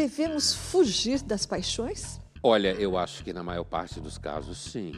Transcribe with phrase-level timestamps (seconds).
[0.00, 2.18] Devemos fugir das paixões?
[2.42, 4.92] Olha, eu acho que na maior parte dos casos, sim.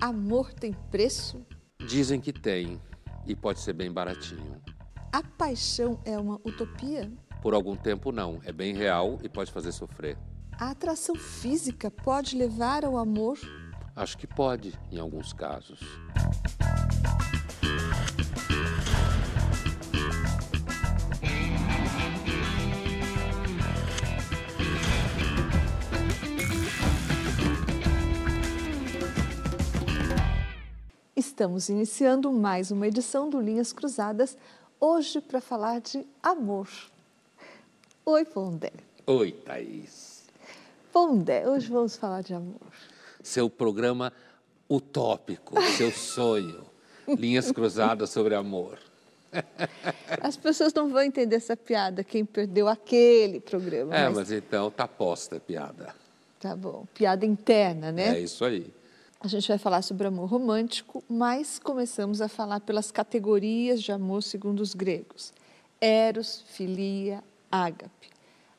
[0.00, 1.44] Amor tem preço?
[1.86, 2.80] Dizem que tem
[3.26, 4.58] e pode ser bem baratinho.
[5.12, 7.12] A paixão é uma utopia?
[7.42, 8.40] Por algum tempo, não.
[8.42, 10.16] É bem real e pode fazer sofrer.
[10.58, 13.38] A atração física pode levar ao amor?
[13.94, 15.78] Acho que pode, em alguns casos.
[31.18, 34.38] Estamos iniciando mais uma edição do Linhas Cruzadas,
[34.78, 36.68] hoje para falar de amor.
[38.06, 38.70] Oi, Pondé.
[39.04, 40.22] Oi, Thaís.
[40.92, 42.70] Pondé, hoje vamos falar de amor.
[43.20, 44.12] Seu programa
[44.70, 46.64] utópico, seu sonho.
[47.08, 48.78] Linhas Cruzadas sobre amor.
[50.22, 53.92] As pessoas não vão entender essa piada, quem perdeu aquele programa.
[53.92, 55.92] É, mas, mas então tá posta a piada.
[56.38, 58.16] Tá bom, piada interna, né?
[58.16, 58.77] É isso aí.
[59.20, 64.22] A gente vai falar sobre amor romântico, mas começamos a falar pelas categorias de amor
[64.22, 65.32] segundo os gregos:
[65.80, 68.10] eros, filia, ágape.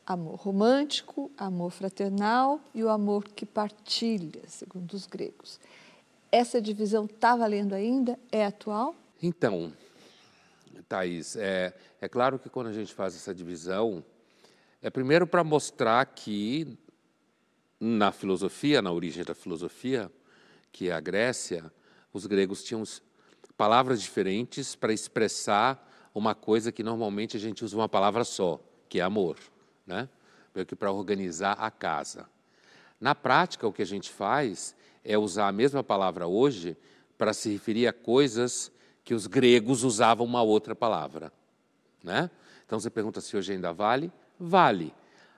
[0.05, 5.61] Amor romântico, amor fraternal e o amor que partilha, segundo os gregos.
[6.29, 8.19] Essa divisão está valendo ainda?
[8.29, 8.95] É atual?
[9.21, 9.71] Então,
[10.89, 14.03] Thaís, é, é claro que quando a gente faz essa divisão,
[14.81, 16.77] é primeiro para mostrar que
[17.79, 20.11] na filosofia, na origem da filosofia,
[20.71, 21.71] que é a Grécia,
[22.13, 22.83] os gregos tinham
[23.57, 28.99] palavras diferentes para expressar uma coisa que normalmente a gente usa uma palavra só, que
[28.99, 29.37] é amor,
[29.85, 30.09] né?
[30.53, 32.27] Meio que para organizar a casa.
[32.99, 36.75] Na prática, o que a gente faz é usar a mesma palavra hoje
[37.17, 38.71] para se referir a coisas
[39.03, 41.31] que os gregos usavam uma outra palavra,
[42.03, 42.29] né?
[42.65, 44.11] Então você pergunta se hoje ainda vale?
[44.39, 44.93] Vale.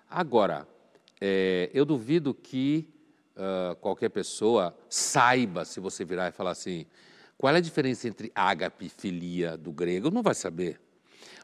[0.10, 0.68] Agora,
[1.20, 2.90] é, eu duvido que
[3.36, 6.86] uh, qualquer pessoa saiba, se você virar e falar assim,
[7.38, 10.80] qual é a diferença entre ágape e filia do grego, não vai saber.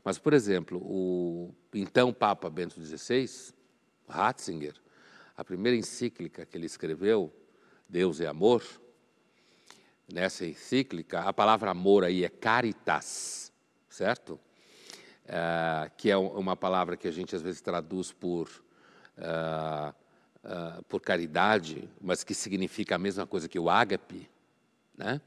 [0.03, 3.53] Mas, por exemplo, o então Papa Bento XVI,
[4.07, 4.75] Ratzinger,
[5.35, 7.33] a primeira encíclica que ele escreveu,
[7.89, 8.63] Deus é Amor,
[10.11, 13.51] nessa encíclica, a palavra amor aí é caritas,
[13.89, 14.39] certo?
[15.25, 18.47] Uh, que é uma palavra que a gente às vezes traduz por
[19.17, 19.93] uh,
[20.47, 24.28] uh, por caridade, mas que significa a mesma coisa que o ágape,
[24.97, 25.22] né?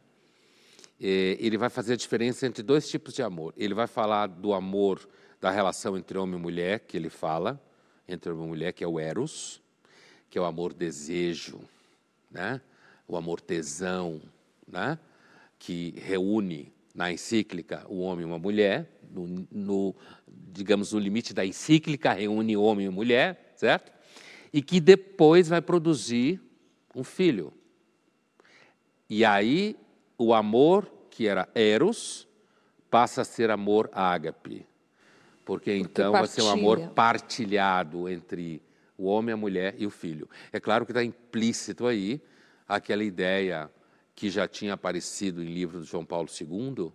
[0.98, 3.54] E, ele vai fazer a diferença entre dois tipos de amor.
[3.56, 5.08] Ele vai falar do amor
[5.40, 7.60] da relação entre homem e mulher, que ele fala,
[8.08, 9.62] entre homem e mulher, que é o eros,
[10.28, 11.60] que é o amor desejo,
[12.30, 12.60] né?
[13.06, 14.20] o amor tesão,
[14.66, 14.98] né?
[15.58, 19.94] que reúne na encíclica o homem e uma mulher, no, no,
[20.28, 23.92] digamos, no limite da encíclica reúne homem e mulher, certo?
[24.52, 26.40] E que depois vai produzir
[26.94, 27.52] um filho.
[29.08, 29.76] E aí
[30.18, 32.28] o amor que era eros
[32.90, 34.66] passa a ser amor ágape.
[35.44, 36.26] Porque, Porque então partilha.
[36.26, 38.62] vai ser um amor partilhado entre
[38.96, 40.28] o homem, a mulher e o filho.
[40.52, 42.20] É claro que está implícito aí
[42.68, 43.70] aquela ideia
[44.14, 46.92] que já tinha aparecido em livro de João Paulo II,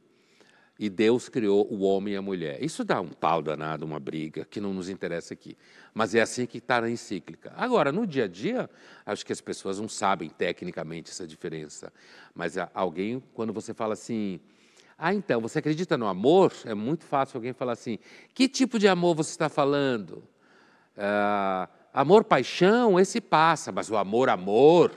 [0.78, 2.62] e Deus criou o homem e a mulher.
[2.62, 5.58] Isso dá um pau danado, uma briga, que não nos interessa aqui.
[5.94, 7.53] Mas é assim que está na encíclica.
[7.56, 8.69] Agora, no dia a dia,
[9.06, 11.94] acho que as pessoas não sabem tecnicamente essa diferença.
[12.34, 14.40] Mas alguém, quando você fala assim,
[14.97, 16.53] ah, então, você acredita no amor?
[16.66, 17.97] É muito fácil alguém falar assim,
[18.34, 20.24] que tipo de amor você está falando?
[20.98, 24.92] Ah, amor, paixão, esse passa, mas o amor, amor,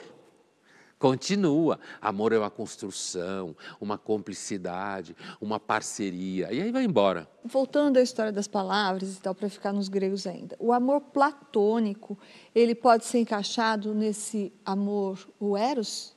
[0.99, 1.79] Continua.
[2.01, 6.53] Amor é uma construção, uma cumplicidade, uma parceria.
[6.53, 7.29] E aí vai embora.
[7.45, 10.57] Voltando à história das palavras e tal, para ficar nos gregos ainda.
[10.59, 12.19] O amor platônico,
[12.55, 16.17] ele pode ser encaixado nesse amor, o eros?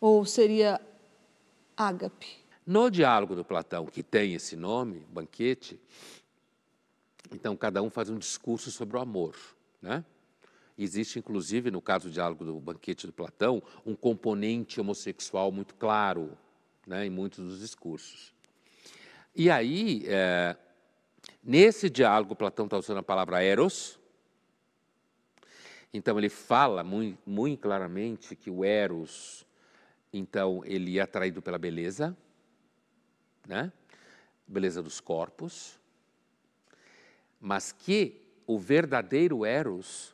[0.00, 0.80] Ou seria
[1.76, 2.42] ágape?
[2.66, 5.80] No diálogo do Platão, que tem esse nome, banquete,
[7.32, 9.34] então cada um faz um discurso sobre o amor,
[9.80, 10.04] né?
[10.76, 16.36] Existe, inclusive, no caso do diálogo do banquete do Platão, um componente homossexual muito claro
[16.86, 18.32] né, em muitos dos discursos.
[19.34, 20.56] E aí, é,
[21.42, 23.98] nesse diálogo, Platão está usando a palavra eros.
[25.92, 29.46] Então, ele fala muito, muito claramente que o eros,
[30.12, 32.16] então, ele é atraído pela beleza,
[33.46, 33.72] né?
[34.46, 35.78] beleza dos corpos,
[37.40, 40.11] mas que o verdadeiro eros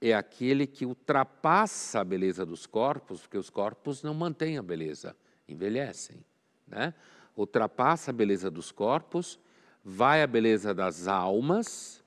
[0.00, 5.16] é aquele que ultrapassa a beleza dos corpos, porque os corpos não mantêm a beleza,
[5.48, 6.24] envelhecem.
[6.66, 6.94] Né?
[7.36, 9.38] Ultrapassa a beleza dos corpos,
[9.84, 12.02] vai à beleza das almas,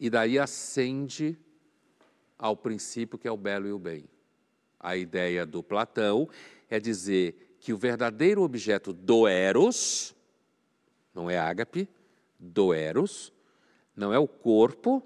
[0.00, 1.38] e daí ascende
[2.38, 4.04] ao princípio que é o belo e o bem.
[4.78, 6.28] A ideia do Platão
[6.70, 10.14] é dizer que o verdadeiro objeto do Eros,
[11.12, 11.88] não é ágape,
[12.38, 13.32] do Eros,
[13.96, 15.02] não é o corpo,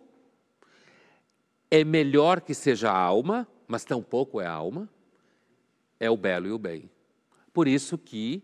[1.73, 4.87] é melhor que seja a alma, mas tampouco é a alma,
[5.99, 6.91] é o belo e o bem.
[7.51, 8.43] Por isso que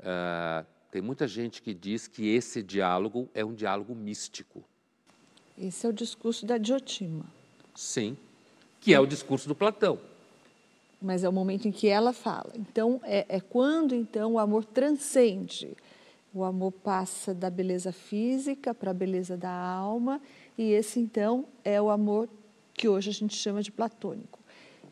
[0.00, 4.64] uh, tem muita gente que diz que esse diálogo é um diálogo místico.
[5.58, 7.26] Esse é o discurso da Diotima.
[7.74, 8.16] Sim,
[8.80, 9.98] que é o discurso do Platão.
[11.02, 12.52] Mas é o momento em que ela fala.
[12.54, 15.76] Então, é, é quando então o amor transcende.
[16.32, 20.22] O amor passa da beleza física para a beleza da alma,
[20.56, 22.28] e esse então é o amor
[22.76, 24.38] que hoje a gente chama de platônico.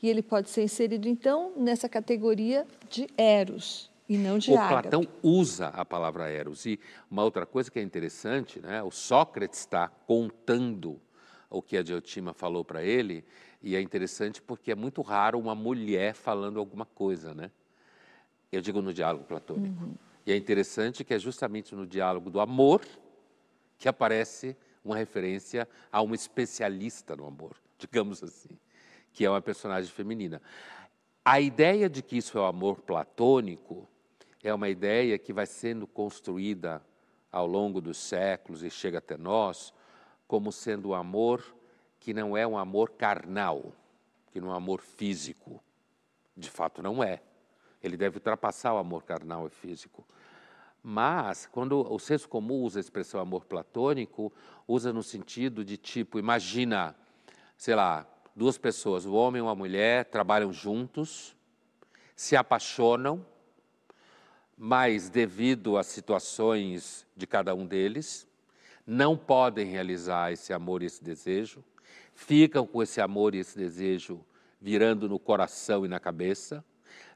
[0.03, 4.89] E ele pode ser inserido então nessa categoria de eros, e não de o ágape.
[4.89, 6.67] Platão usa a palavra eros.
[6.67, 6.79] E
[7.11, 11.01] uma outra coisa que é interessante, né, o Sócrates está contando
[11.49, 13.25] o que a Diotima falou para ele,
[13.63, 17.51] e é interessante porque é muito raro uma mulher falando alguma coisa, né?
[18.53, 19.85] Eu digo no diálogo platônico.
[19.85, 19.95] Uhum.
[20.27, 22.83] E é interessante que é justamente no diálogo do amor
[23.79, 28.59] que aparece uma referência a uma especialista no amor, digamos assim,
[29.13, 30.41] que é uma personagem feminina.
[31.25, 33.87] A ideia de que isso é o amor platônico
[34.43, 36.83] é uma ideia que vai sendo construída
[37.31, 39.73] ao longo dos séculos e chega até nós
[40.27, 41.45] como sendo um amor
[42.01, 43.73] que não é um amor carnal,
[44.33, 45.63] que não é um amor físico.
[46.37, 47.23] De fato, não é.
[47.83, 50.07] Ele deve ultrapassar o amor carnal e físico.
[50.83, 54.33] Mas, quando o senso comum usa a expressão amor platônico,
[54.67, 56.95] usa no sentido de tipo, imagina,
[57.65, 58.07] sei lá,
[58.37, 61.35] duas pessoas, um homem e uma mulher, trabalham juntos,
[62.15, 63.25] se apaixonam,
[64.55, 68.29] mas devido às situações de cada um deles,
[68.87, 71.65] não podem realizar esse amor e esse desejo,
[72.13, 74.23] ficam com esse amor e esse desejo
[74.61, 76.63] virando no coração e na cabeça,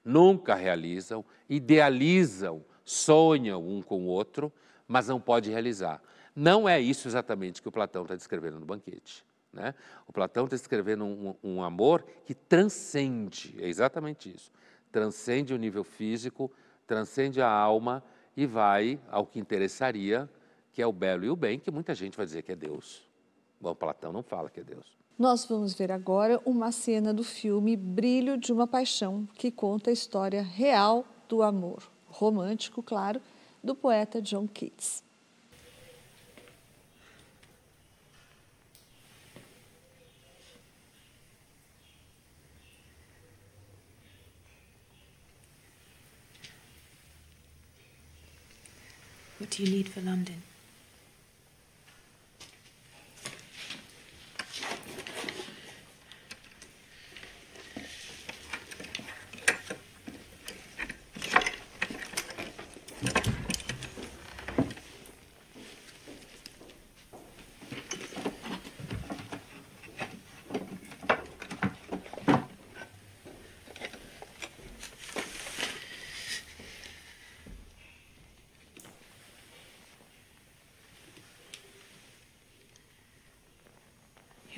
[0.03, 4.51] nunca realizam, idealizam, sonham um com o outro,
[4.87, 6.01] mas não pode realizar.
[6.35, 9.28] Não é isso exatamente que o Platão está descrevendo no banquete.
[9.53, 9.75] Né?
[10.07, 14.53] O Platão está descrevendo um, um amor que transcende, é exatamente isso,
[14.93, 16.51] transcende o nível físico,
[16.87, 18.03] transcende a alma
[18.37, 20.29] e vai ao que interessaria,
[20.73, 23.09] que é o belo e o bem, que muita gente vai dizer que é Deus.
[23.61, 24.97] Bom, Platão não fala que é Deus.
[25.19, 29.93] Nós vamos ver agora uma cena do filme Brilho de uma Paixão, que conta a
[29.93, 33.21] história real do amor, romântico, claro,
[33.63, 35.03] do poeta John Keats.
[49.49, 50.43] What do you need for London?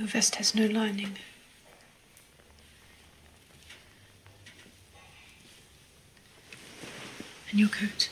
[0.01, 1.15] Your vest has no lining.
[7.51, 8.09] And your coat?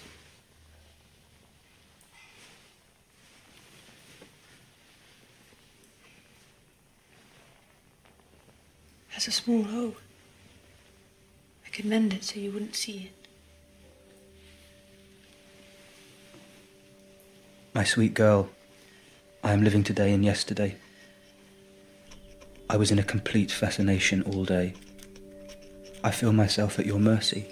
[9.09, 9.95] Has a small hole.
[11.64, 13.28] I could mend it so you wouldn't see it.
[17.73, 18.50] My sweet girl,
[19.42, 20.76] I am living today and yesterday.
[22.70, 24.75] I was in a complete fascination all day.
[26.04, 27.46] I feel myself at your mercy.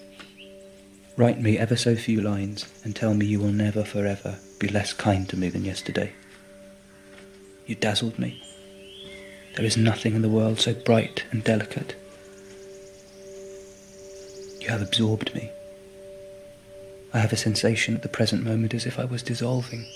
[1.16, 4.92] Write me ever so few lines and tell me you will never forever be less
[4.92, 6.12] kind to me than yesterday.
[7.66, 8.42] You dazzled me.
[9.56, 11.96] There is nothing in the world so bright and delicate.
[14.60, 15.50] You have absorbed me.
[17.14, 19.86] I have a sensation at the present moment as if I was dissolving.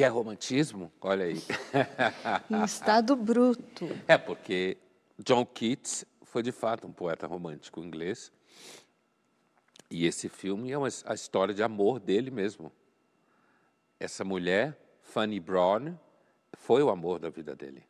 [0.00, 0.90] Que é romantismo?
[0.98, 1.36] Olha aí.
[2.48, 3.86] Em estado bruto.
[4.08, 4.78] É, porque
[5.18, 8.32] John Keats foi de fato um poeta romântico inglês.
[9.90, 12.72] E esse filme é uma, a história de amor dele mesmo.
[13.98, 15.94] Essa mulher, Fanny Brown,
[16.54, 17.84] foi o amor da vida dele.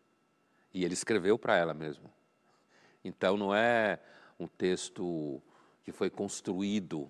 [0.74, 2.10] E ele escreveu para ela mesmo.
[3.04, 4.00] Então não é
[4.36, 5.40] um texto
[5.84, 7.08] que foi construído,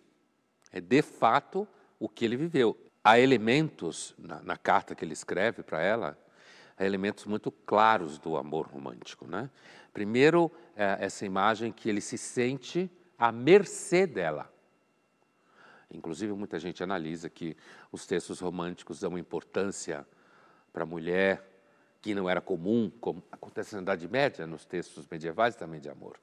[0.70, 1.66] é de fato
[1.98, 2.76] o que ele viveu.
[3.02, 6.18] Há elementos na, na carta que ele escreve para ela,
[6.76, 9.26] há elementos muito claros do amor romântico.
[9.26, 9.48] Né?
[9.92, 14.52] Primeiro, é essa imagem que ele se sente à mercê dela.
[15.90, 17.56] Inclusive, muita gente analisa que
[17.90, 20.06] os textos românticos dão importância
[20.72, 21.44] para a mulher
[22.00, 26.18] que não era comum, como acontece na Idade Média, nos textos medievais também de amor.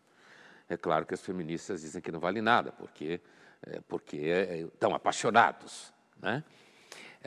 [0.70, 3.22] É claro que as feministas dizem que não vale nada, porque,
[3.62, 5.94] é, porque é, estão apaixonados.
[6.20, 6.44] Né?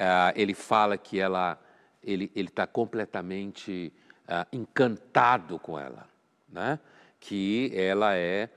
[0.01, 1.61] É, ele fala que ela,
[2.03, 3.93] ele está completamente
[4.27, 6.09] é, encantado com ela,
[6.49, 6.81] né?
[7.21, 8.49] que ela é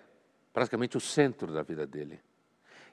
[0.54, 2.22] praticamente o centro da vida dele.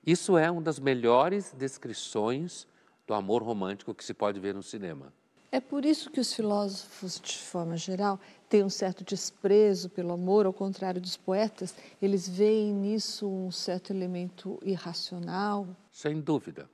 [0.04, 2.66] Isso é uma das melhores descrições
[3.06, 5.12] do amor romântico que se pode ver no cinema.
[5.52, 10.44] É por isso que os filósofos, de forma geral, têm um certo desprezo pelo amor,
[10.44, 15.68] ao contrário dos poetas, eles veem nisso um certo elemento irracional.
[15.92, 16.68] Sem dúvida.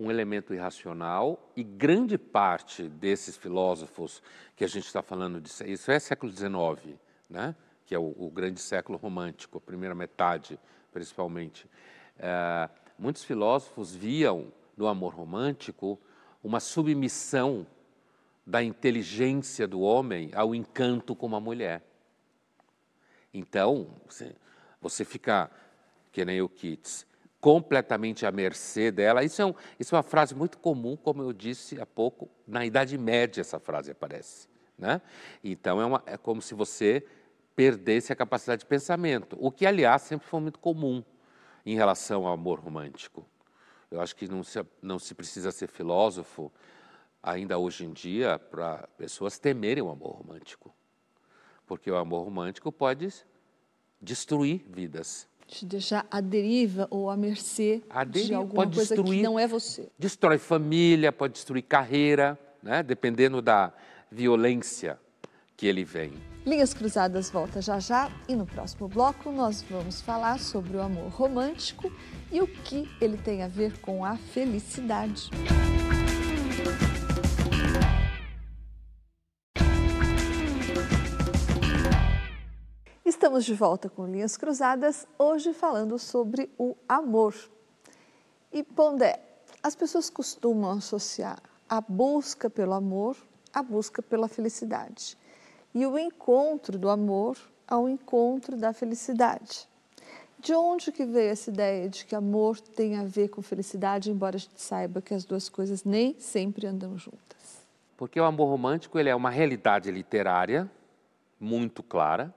[0.00, 4.22] Um elemento irracional, e grande parte desses filósofos
[4.56, 6.96] que a gente está falando, de, isso é século XIX,
[7.28, 7.54] né?
[7.84, 10.58] que é o, o grande século romântico, a primeira metade
[10.92, 11.68] principalmente.
[12.18, 15.98] É, muitos filósofos viam no amor romântico
[16.42, 17.66] uma submissão
[18.46, 21.84] da inteligência do homem ao encanto com uma mulher.
[23.32, 23.88] Então,
[24.80, 25.50] você, fica,
[26.10, 27.06] que nem o Keats,
[27.40, 29.24] completamente à mercê dela.
[29.24, 32.64] Isso é, um, isso é uma frase muito comum, como eu disse há pouco, na
[32.64, 34.48] Idade Média essa frase aparece.
[34.76, 35.00] Né?
[35.42, 37.04] Então, é, uma, é como se você
[37.56, 41.02] perdesse a capacidade de pensamento, o que, aliás, sempre foi muito comum
[41.64, 43.26] em relação ao amor romântico.
[43.90, 46.52] Eu acho que não se, não se precisa ser filósofo
[47.22, 50.74] ainda hoje em dia para pessoas temerem o amor romântico,
[51.66, 53.12] porque o amor romântico pode
[54.00, 55.28] destruir vidas.
[55.50, 59.48] Te deixar à deriva ou à mercê a de alguma coisa destruir, que não é
[59.48, 59.88] você.
[59.98, 62.84] Destrói família, pode destruir carreira, né?
[62.84, 63.72] dependendo da
[64.08, 64.96] violência
[65.56, 66.12] que ele vem.
[66.46, 71.10] Linhas Cruzadas volta já já e no próximo bloco nós vamos falar sobre o amor
[71.10, 71.92] romântico
[72.30, 75.30] e o que ele tem a ver com a felicidade.
[83.20, 87.34] Estamos de volta com Linhas Cruzadas, hoje falando sobre o amor.
[88.50, 89.20] E Pondé,
[89.62, 93.18] as pessoas costumam associar a busca pelo amor
[93.52, 95.18] à busca pela felicidade
[95.74, 97.36] e o encontro do amor
[97.68, 99.68] ao encontro da felicidade.
[100.38, 104.36] De onde que veio essa ideia de que amor tem a ver com felicidade, embora
[104.36, 107.66] a gente saiba que as duas coisas nem sempre andam juntas?
[107.98, 110.70] Porque o amor romântico ele é uma realidade literária
[111.38, 112.34] muito clara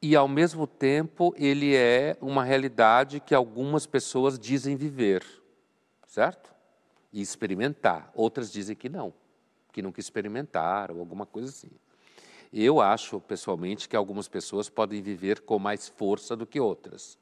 [0.00, 5.24] e ao mesmo tempo ele é uma realidade que algumas pessoas dizem viver,
[6.06, 6.54] certo?
[7.12, 8.10] E experimentar.
[8.14, 9.12] Outras dizem que não,
[9.72, 11.70] que nunca experimentaram, ou alguma coisa assim.
[12.52, 17.18] Eu acho, pessoalmente, que algumas pessoas podem viver com mais força do que outras.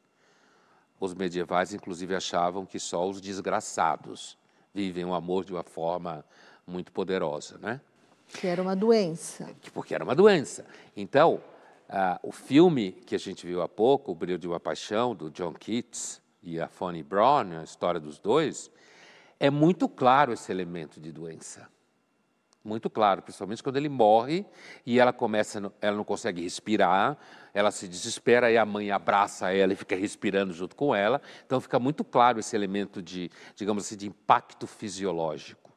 [1.01, 4.39] Os medievais, inclusive, achavam que só os desgraçados
[4.73, 6.25] vivem o amor de uma forma
[6.67, 7.81] muito poderosa, né?
[8.29, 9.51] Que era uma doença.
[9.73, 10.65] Porque era uma doença.
[10.97, 11.41] Então,
[11.95, 15.31] uh, o filme que a gente viu há pouco, O Brilho de uma Paixão, do
[15.31, 18.71] John Keats e a Fanny Brown, a história dos dois,
[19.41, 21.73] é muito claro esse elemento de doença
[22.65, 24.47] muito claro, principalmente quando ele morre
[24.87, 27.19] e ela começa, ela não consegue respirar,
[27.53, 31.21] ela se desespera e a mãe abraça ela e fica respirando junto com ela.
[31.45, 35.71] Então fica muito claro esse elemento de, digamos assim, de impacto fisiológico.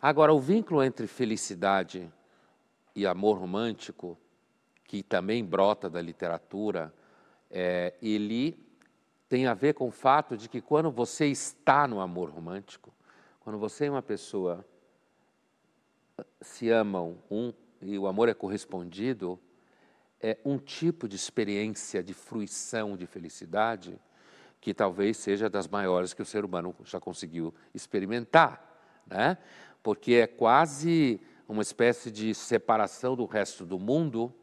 [0.00, 2.10] Agora, o vínculo entre felicidade
[2.94, 4.18] e amor romântico,
[4.90, 6.92] que também brota da literatura,
[7.48, 8.58] é, ele
[9.28, 12.92] tem a ver com o fato de que quando você está no amor romântico,
[13.38, 14.66] quando você é uma pessoa
[16.40, 19.38] se amam um e o amor é correspondido,
[20.20, 23.96] é um tipo de experiência de fruição de felicidade
[24.60, 28.60] que talvez seja das maiores que o ser humano já conseguiu experimentar,
[29.06, 29.38] né?
[29.84, 34.34] Porque é quase uma espécie de separação do resto do mundo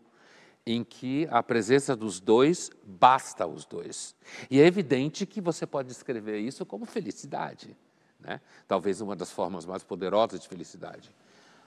[0.67, 4.13] em que a presença dos dois basta aos dois.
[4.51, 7.73] E é evidente que você pode descrever isso como felicidade,
[8.19, 8.41] né?
[8.67, 11.09] Talvez uma das formas mais poderosas de felicidade.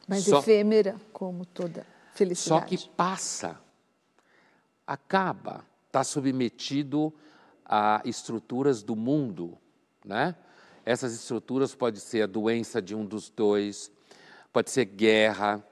[0.06, 2.60] Mas só, efêmera, como toda felicidade.
[2.60, 3.58] Só que passa,
[4.86, 7.10] acaba, está submetido
[7.64, 9.56] a estruturas do mundo,
[10.04, 10.36] né?
[10.84, 13.90] Essas estruturas pode ser a doença de um dos dois,
[14.52, 15.64] pode ser guerra,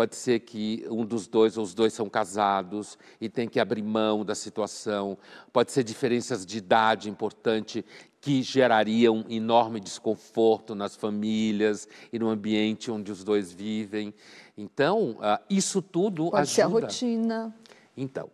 [0.00, 3.82] pode ser que um dos dois ou os dois são casados e tem que abrir
[3.82, 5.18] mão da situação,
[5.52, 7.84] pode ser diferenças de idade importante
[8.18, 14.14] que gerariam enorme desconforto nas famílias e no ambiente onde os dois vivem.
[14.56, 16.54] Então, uh, isso tudo pode ajuda.
[16.54, 17.54] ser a rotina.
[17.94, 18.30] Então,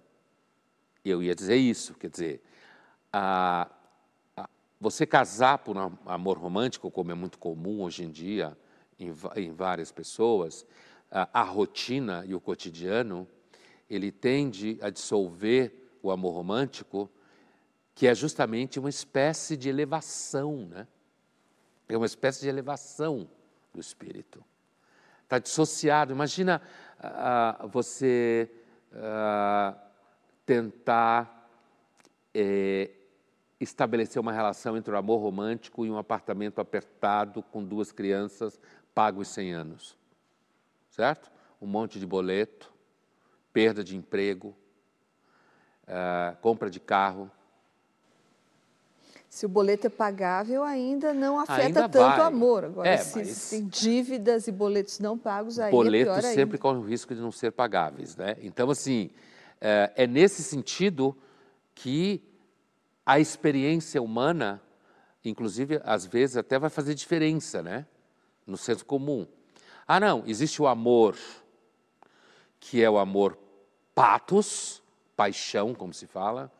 [1.05, 2.41] eu ia dizer isso, quer dizer,
[3.13, 3.69] uh,
[4.41, 4.49] uh,
[4.81, 8.57] você casar por um amor romântico, como é muito comum hoje em dia
[9.01, 10.65] em, em várias pessoas,
[11.11, 13.27] a rotina e o cotidiano,
[13.89, 15.73] ele tende a dissolver
[16.03, 17.11] o amor romântico
[17.95, 20.87] que é justamente uma espécie de elevação, né?
[21.89, 23.29] É uma espécie de elevação
[23.73, 24.45] do espírito.
[25.23, 26.13] Está dissociado.
[26.13, 26.61] Imagina
[27.71, 28.51] você
[30.45, 31.51] tentar
[32.35, 32.91] eh,
[33.59, 38.61] estabelecer uma relação entre o amor romântico e um apartamento apertado com duas crianças
[38.95, 39.97] pagos 100 anos.
[40.97, 41.31] Certo?
[41.61, 42.73] Um monte de boleto,
[43.53, 44.57] perda de emprego,
[45.87, 47.31] uh, compra de carro,
[49.29, 52.65] se o boleto é pagável, ainda não afeta ainda tanto o amor.
[52.65, 53.51] Agora, é, se mas...
[53.51, 57.31] tem dívidas e boletos não pagos, aí Boletos é sempre correm o risco de não
[57.31, 58.17] ser pagáveis.
[58.17, 58.37] Né?
[58.41, 59.11] Então, assim,
[59.61, 61.15] é, é nesse sentido
[61.75, 62.23] que
[63.05, 64.59] a experiência humana,
[65.23, 67.85] inclusive, às vezes, até vai fazer diferença né?
[68.47, 69.27] no senso comum.
[69.89, 71.17] Ah, não, existe o amor,
[72.59, 73.39] que é o amor
[73.95, 74.83] patos,
[75.15, 76.53] paixão, como se fala,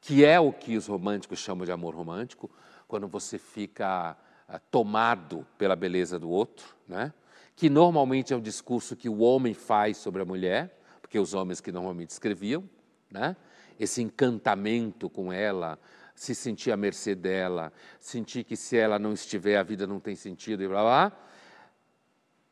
[0.00, 2.50] que é o que os românticos chamam de amor romântico,
[2.88, 4.16] quando você fica
[4.48, 7.12] uh, tomado pela beleza do outro, né?
[7.54, 11.60] que normalmente é um discurso que o homem faz sobre a mulher, porque os homens
[11.60, 12.68] que normalmente escreviam,
[13.10, 13.36] né?
[13.78, 15.78] esse encantamento com ela,
[16.14, 20.16] se sentir à mercê dela, sentir que se ela não estiver a vida não tem
[20.16, 21.20] sentido e blá blá.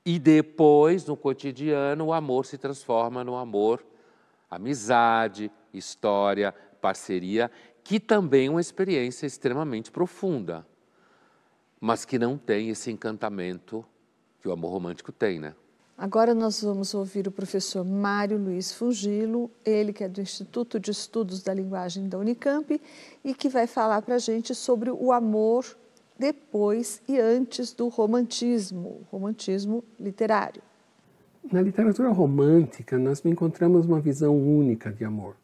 [0.04, 3.84] E depois, no cotidiano, o amor se transforma no amor,
[4.50, 7.50] amizade, história, parceria,
[7.84, 10.66] que também é uma experiência extremamente profunda,
[11.80, 13.84] mas que não tem esse encantamento
[14.40, 15.54] que o amor romântico tem, né?
[15.96, 20.90] Agora nós vamos ouvir o professor Mário Luiz Fungilo, ele que é do Instituto de
[20.90, 22.80] Estudos da Linguagem da Unicamp
[23.22, 25.64] e que vai falar para a gente sobre o amor
[26.22, 30.62] depois e antes do romantismo, romantismo literário.
[31.50, 35.36] Na literatura romântica, nós encontramos uma visão única de amor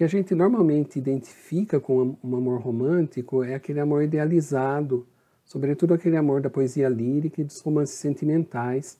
[0.00, 5.06] que a gente normalmente identifica com um amor romântico é aquele amor idealizado,
[5.44, 8.98] sobretudo aquele amor da poesia lírica e dos romances sentimentais,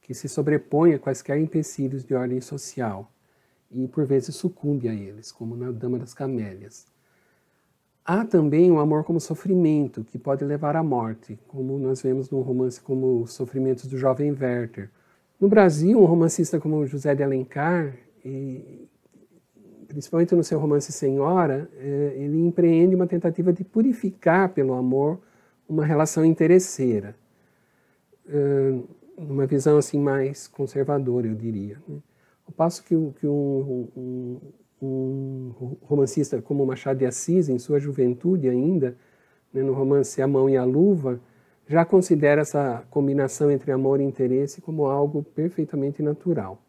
[0.00, 3.10] que se sobrepõe a quaisquer empecilhos de ordem social
[3.72, 6.86] e por vezes sucumbe a eles, como na Dama das Camélias.
[8.08, 12.40] Há também o amor como sofrimento, que pode levar à morte, como nós vemos num
[12.40, 14.88] romance como Os Sofrimentos do Jovem Werther.
[15.40, 17.96] No Brasil, um romancista como José de Alencar,
[19.88, 25.20] principalmente no seu romance Senhora, é, ele empreende uma tentativa de purificar pelo amor
[25.68, 27.16] uma relação interesseira,
[28.28, 28.78] é,
[29.18, 31.82] uma visão assim mais conservadora, eu diria.
[31.88, 31.98] Né?
[32.46, 34.38] Ao passo que um,
[34.80, 38.96] um, romancista como Machado de Assis, em sua juventude ainda,
[39.52, 41.20] né, no romance A Mão e a Luva,
[41.68, 46.62] já considera essa combinação entre amor e interesse como algo perfeitamente natural.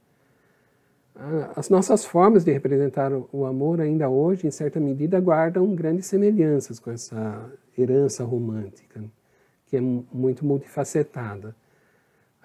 [1.56, 6.80] As nossas formas de representar o amor, ainda hoje, em certa medida, guardam grandes semelhanças
[6.80, 9.04] com essa herança romântica,
[9.66, 11.56] que é muito multifacetada.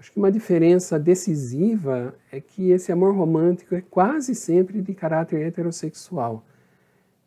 [0.02, 5.46] Acho que uma diferença decisiva é que esse amor romântico é quase sempre de caráter
[5.46, 6.44] heterossexual,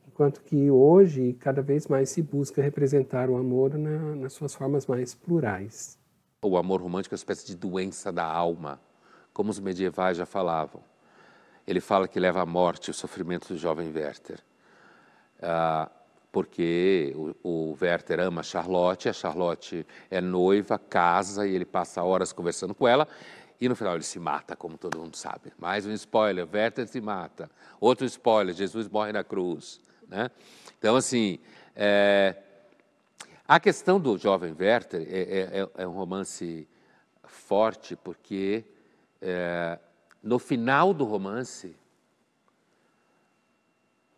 [0.05, 4.85] enquanto que hoje cada vez mais se busca representar o amor na, nas suas formas
[4.85, 5.97] mais plurais.
[6.41, 8.81] O amor romântico é uma espécie de doença da alma,
[9.31, 10.81] como os medievais já falavam
[11.67, 14.39] ele fala que leva à morte o sofrimento do jovem Werther.
[15.41, 15.89] Ah,
[16.35, 22.33] porque o, o, Werther ama Charlotte, a Charlotte é noiva, casa e ele passa horas
[22.33, 23.07] conversando com ela
[23.57, 25.53] e no final ele se mata, como todo mundo sabe.
[25.57, 27.49] Mais um spoiler, Werther se mata.
[27.79, 29.79] Outro spoiler, Jesus morre na cruz.
[30.09, 30.29] Né?
[30.77, 31.39] Então, assim,
[31.73, 32.35] é,
[33.47, 36.67] a questão do jovem Werther é, é, é, é um romance
[37.23, 38.65] forte porque
[39.21, 39.79] é,
[40.21, 41.73] no final do romance,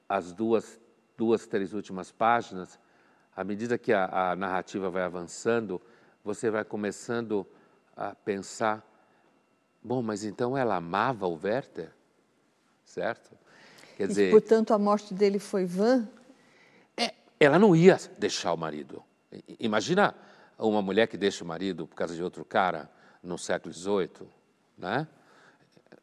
[0.10, 0.80] as duas,
[1.17, 2.80] duas, três últimas páginas,
[3.36, 5.82] à medida que a, a narrativa vai avançando,
[6.23, 7.45] você vai começando
[7.95, 8.86] a pensar:
[9.84, 11.91] bom, mas então ela amava o Werther?
[12.86, 13.38] Certo?
[13.97, 14.32] Quer e, dizer.
[14.32, 16.08] portanto, a morte dele foi vã?
[16.95, 19.03] É, ela não ia deixar o marido.
[19.60, 20.15] Imagina
[20.58, 22.89] uma mulher que deixa o marido por causa de outro cara
[23.21, 24.27] no século XVIII,
[24.77, 25.08] né?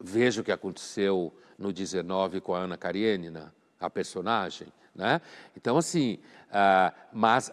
[0.01, 5.21] Veja o que aconteceu no XIX com a Ana Karenina, a personagem, né?
[5.57, 7.53] Então, assim, uh, mas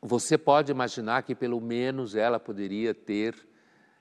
[0.00, 3.34] você pode imaginar que pelo menos ela poderia ter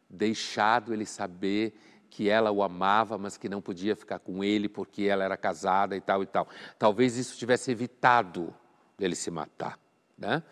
[0.09, 1.73] deixado ele saber
[2.09, 5.95] que ela o amava, mas que não podia ficar com ele porque ela era casada
[5.95, 6.47] e tal e tal.
[6.77, 8.53] Talvez isso tivesse evitado
[8.99, 9.79] ele se matar,
[10.17, 10.43] né?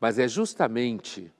[0.00, 1.32] Mas é justamente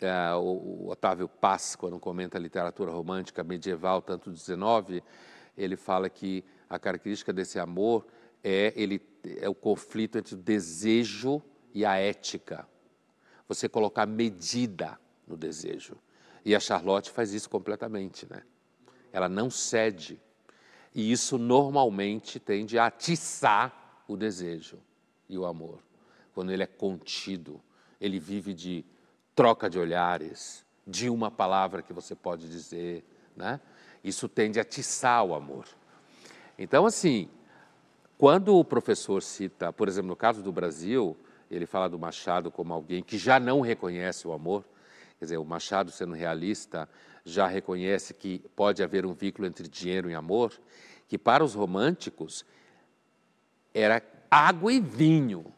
[0.00, 5.02] é, o, Otávio Paz, quando comenta a literatura romântica medieval, tanto do 19,
[5.56, 8.06] ele fala que a característica desse amor
[8.42, 9.00] é, ele,
[9.38, 11.42] é o conflito entre o desejo
[11.74, 12.68] e a ética.
[13.48, 15.96] Você colocar medida no desejo.
[16.44, 18.42] E a Charlotte faz isso completamente, né?
[19.12, 20.20] Ela não cede.
[20.94, 24.78] E isso normalmente tende a atiçar o desejo
[25.28, 25.78] e o amor.
[26.34, 27.60] Quando ele é contido,
[28.00, 28.84] ele vive de
[29.34, 33.04] troca de olhares, de uma palavra que você pode dizer,
[33.36, 33.60] né?
[34.02, 35.66] Isso tende a atiçar o amor.
[36.58, 37.28] Então, assim,
[38.22, 41.16] quando o professor cita, por exemplo, no caso do Brasil,
[41.50, 44.64] ele fala do Machado como alguém que já não reconhece o amor,
[45.18, 46.88] quer dizer, o Machado, sendo realista,
[47.24, 50.52] já reconhece que pode haver um vínculo entre dinheiro e amor,
[51.08, 52.44] que para os românticos
[53.74, 55.52] era água e vinho.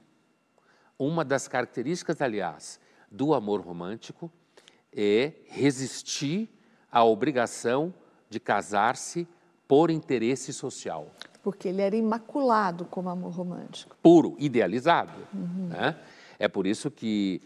[0.99, 4.33] Uma das características, aliás, do amor romântico
[4.91, 6.49] é resistir
[6.91, 7.93] à obrigação
[8.31, 9.29] de casar-se
[9.69, 11.15] por interesse social.
[11.45, 13.95] Porque ele era imaculado como amor romântico.
[14.03, 15.13] Puro, idealizado.
[15.33, 15.69] Uhum.
[15.69, 15.95] Né?
[16.39, 17.43] É por isso que,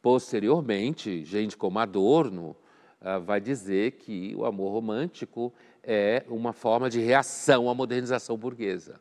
[0.00, 2.56] posteriormente, gente como Adorno
[3.02, 8.98] uh, vai dizer que o amor romântico é uma forma de reação à modernização burguesa,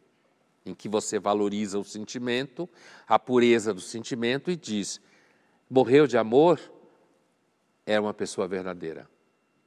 [0.66, 2.70] em que você valoriza o sentimento,
[3.08, 5.00] a pureza do sentimento e diz:
[5.70, 6.60] morreu de amor,
[7.86, 9.10] era uma pessoa verdadeira.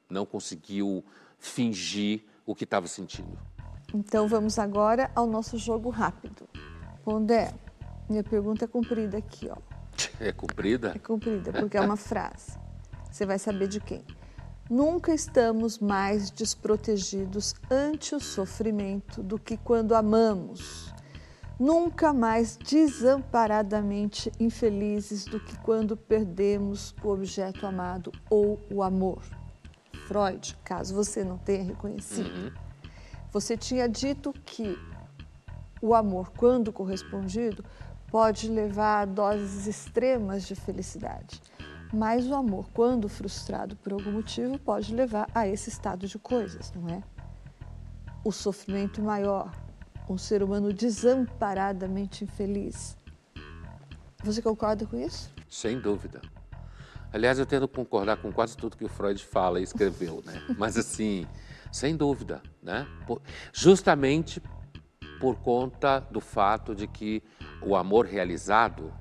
[0.07, 1.03] Não conseguiu
[1.39, 3.39] fingir o que estava sentindo.
[3.95, 6.49] Então vamos agora ao nosso jogo rápido.
[7.05, 7.53] Pondé,
[8.09, 9.57] minha pergunta é cumprida aqui, ó.
[10.21, 10.93] É cumprida?
[10.95, 12.59] É cumprida, porque é uma frase.
[13.11, 14.05] Você vai saber de quem.
[14.71, 20.93] Nunca estamos mais desprotegidos ante o sofrimento do que quando amamos
[21.59, 29.23] nunca mais desamparadamente infelizes do que quando perdemos o objeto amado ou o amor.
[30.07, 32.53] Freud, caso você não tenha reconhecido, uhum.
[33.33, 34.79] Você tinha dito que
[35.81, 37.65] o amor, quando correspondido,
[38.11, 41.41] pode levar a doses extremas de felicidade.
[41.93, 46.73] Mas o amor, quando frustrado por algum motivo, pode levar a esse estado de coisas,
[46.73, 47.03] não é?
[48.25, 49.51] O sofrimento maior,
[50.09, 52.97] um ser humano desamparadamente infeliz.
[54.23, 55.31] Você concorda com isso?
[55.49, 56.21] Sem dúvida.
[57.11, 60.43] Aliás, eu tento concordar com quase tudo que o Freud fala e escreveu, né?
[60.59, 61.27] Mas assim,
[61.73, 62.87] sem dúvida, né?
[63.53, 64.43] justamente
[65.21, 67.23] por conta do fato de que
[67.61, 68.93] o amor realizado,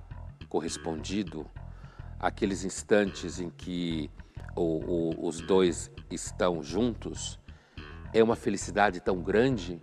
[0.50, 1.46] correspondido,
[2.20, 4.10] aqueles instantes em que
[4.56, 7.40] o, o, os dois estão juntos,
[8.14, 9.80] é uma felicidade tão grande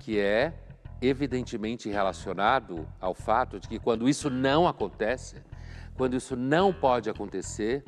[0.00, 0.52] que é
[1.00, 5.36] evidentemente relacionado ao fato de que quando isso não acontece,
[5.96, 7.84] quando isso não pode acontecer,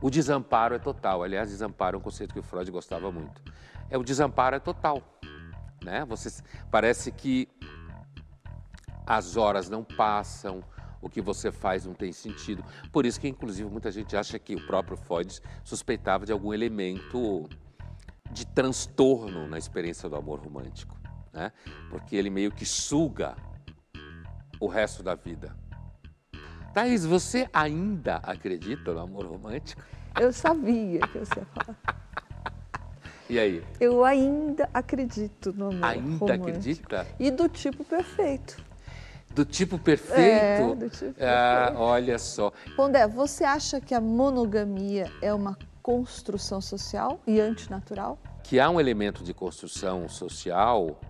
[0.00, 1.22] o desamparo é total.
[1.22, 3.42] Aliás, desamparo é um conceito que o Freud gostava muito.
[3.90, 5.02] É o desamparo é total,
[5.82, 6.04] né?
[6.06, 7.48] Você parece que
[9.06, 10.62] as horas não passam,
[11.00, 12.64] o que você faz não tem sentido.
[12.92, 17.48] Por isso que inclusive muita gente acha que o próprio Freud suspeitava de algum elemento
[18.32, 20.96] de transtorno na experiência do amor romântico
[21.36, 21.52] né?
[21.90, 23.36] porque ele meio que suga
[24.58, 25.54] o resto da vida.
[26.76, 29.82] Thaís, você ainda acredita no amor romântico?
[30.20, 31.78] Eu sabia que você ia falar.
[33.30, 33.64] E aí?
[33.80, 36.32] Eu ainda acredito no amor ainda romântico.
[36.32, 37.06] Ainda acredita?
[37.18, 38.62] E do tipo perfeito.
[39.30, 40.20] Do tipo perfeito?
[40.20, 41.80] É, do tipo ah, perfeito.
[41.80, 42.52] Olha só.
[42.76, 48.18] Pondé, você acha que a monogamia é uma construção social e antinatural?
[48.44, 51.00] Que há um elemento de construção social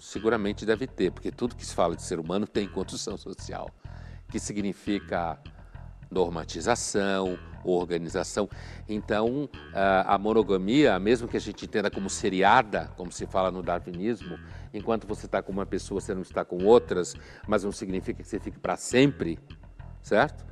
[0.00, 3.70] seguramente deve ter, porque tudo que se fala de ser humano tem construção social,
[4.30, 5.38] que significa
[6.10, 8.48] normatização, organização.
[8.88, 9.48] Então,
[10.06, 14.38] a monogamia, mesmo que a gente entenda como seriada, como se fala no darwinismo,
[14.72, 17.14] enquanto você está com uma pessoa, você não está com outras,
[17.46, 19.38] mas não significa que você fique para sempre,
[20.02, 20.46] certo?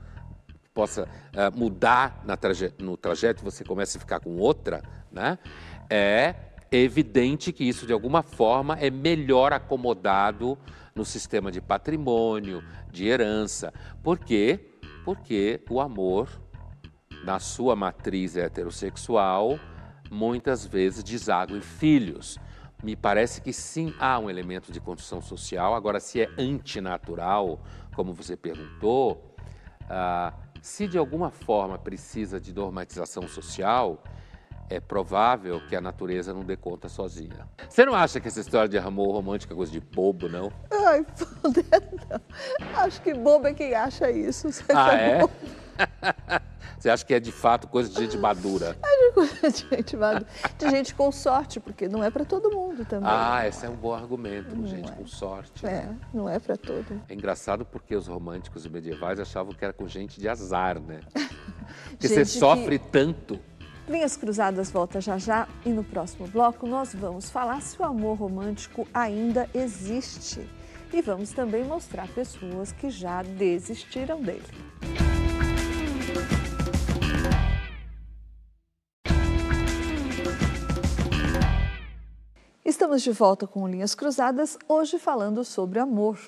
[0.74, 1.08] Possa
[1.54, 5.38] mudar traje no trajeto, você começa a ficar com outra, né?
[5.88, 6.34] É
[6.70, 10.58] é evidente que isso, de alguma forma, é melhor acomodado
[10.96, 13.72] no sistema de patrimônio, de herança.
[14.02, 14.72] Por quê?
[15.04, 16.28] Porque o amor
[17.22, 19.58] na sua matriz heterossexual,
[20.10, 22.38] muitas vezes deságua em filhos.
[22.82, 25.74] Me parece que sim há um elemento de construção social.
[25.74, 27.60] Agora, se é antinatural,
[27.94, 29.34] como você perguntou,
[29.88, 30.32] ah,
[30.62, 34.02] se de alguma forma precisa de normatização social,
[34.68, 37.48] é provável que a natureza não dê conta sozinha.
[37.68, 40.52] Você não acha que essa história de amor romântico é coisa de bobo, não?
[40.70, 41.04] Ai,
[42.10, 42.20] não.
[42.82, 44.50] Acho que bobo é quem acha isso.
[44.50, 45.20] Você ah, é?
[46.78, 48.76] Você acha que é de fato coisa de gente madura?
[48.86, 50.26] É de coisa de gente madura.
[50.58, 53.08] De gente com sorte, porque não é para todo mundo também.
[53.10, 54.94] Ah, esse é um bom argumento, não gente é.
[54.94, 55.66] com sorte.
[55.66, 57.00] É, não é para todo.
[57.08, 61.00] É engraçado porque os românticos e medievais achavam que era com gente de azar, né?
[61.90, 62.88] Porque você sofre que...
[62.88, 63.40] tanto.
[63.88, 68.18] Linhas Cruzadas volta já já e no próximo bloco nós vamos falar se o amor
[68.18, 70.48] romântico ainda existe.
[70.92, 74.42] E vamos também mostrar pessoas que já desistiram dele.
[82.64, 86.18] Estamos de volta com Linhas Cruzadas, hoje falando sobre amor.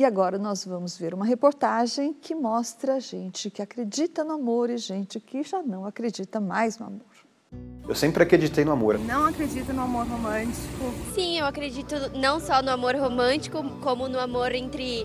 [0.00, 4.76] E agora nós vamos ver uma reportagem que mostra gente que acredita no amor e
[4.76, 7.00] gente que já não acredita mais no amor.
[7.88, 8.96] Eu sempre acreditei no amor.
[8.96, 10.94] Não acredito no amor romântico.
[11.16, 15.04] Sim, eu acredito não só no amor romântico, como no amor entre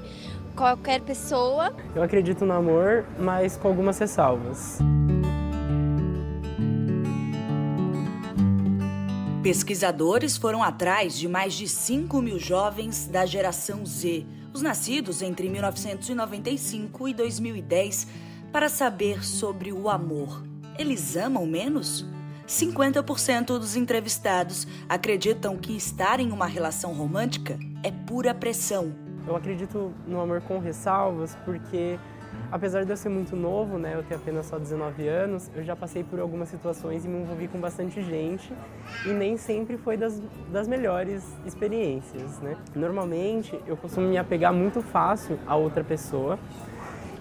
[0.56, 1.76] qualquer pessoa.
[1.96, 4.78] Eu acredito no amor, mas com algumas ressalvas.
[9.42, 15.50] Pesquisadores foram atrás de mais de 5 mil jovens da geração Z, os nascidos entre
[15.50, 18.08] 1995 e 2010,
[18.52, 20.44] para saber sobre o amor.
[20.78, 22.06] Eles amam menos?
[22.48, 28.94] 50% dos entrevistados acreditam que estar em uma relação romântica é pura pressão.
[29.26, 31.98] Eu acredito no amor com ressalvas porque
[32.54, 35.76] apesar de eu ser muito novo, né, eu ter apenas só 19 anos, eu já
[35.76, 38.54] passei por algumas situações e me envolvi com bastante gente
[39.08, 42.56] e nem sempre foi das, das melhores experiências, né.
[42.76, 46.38] Normalmente, eu costumo me apegar muito fácil a outra pessoa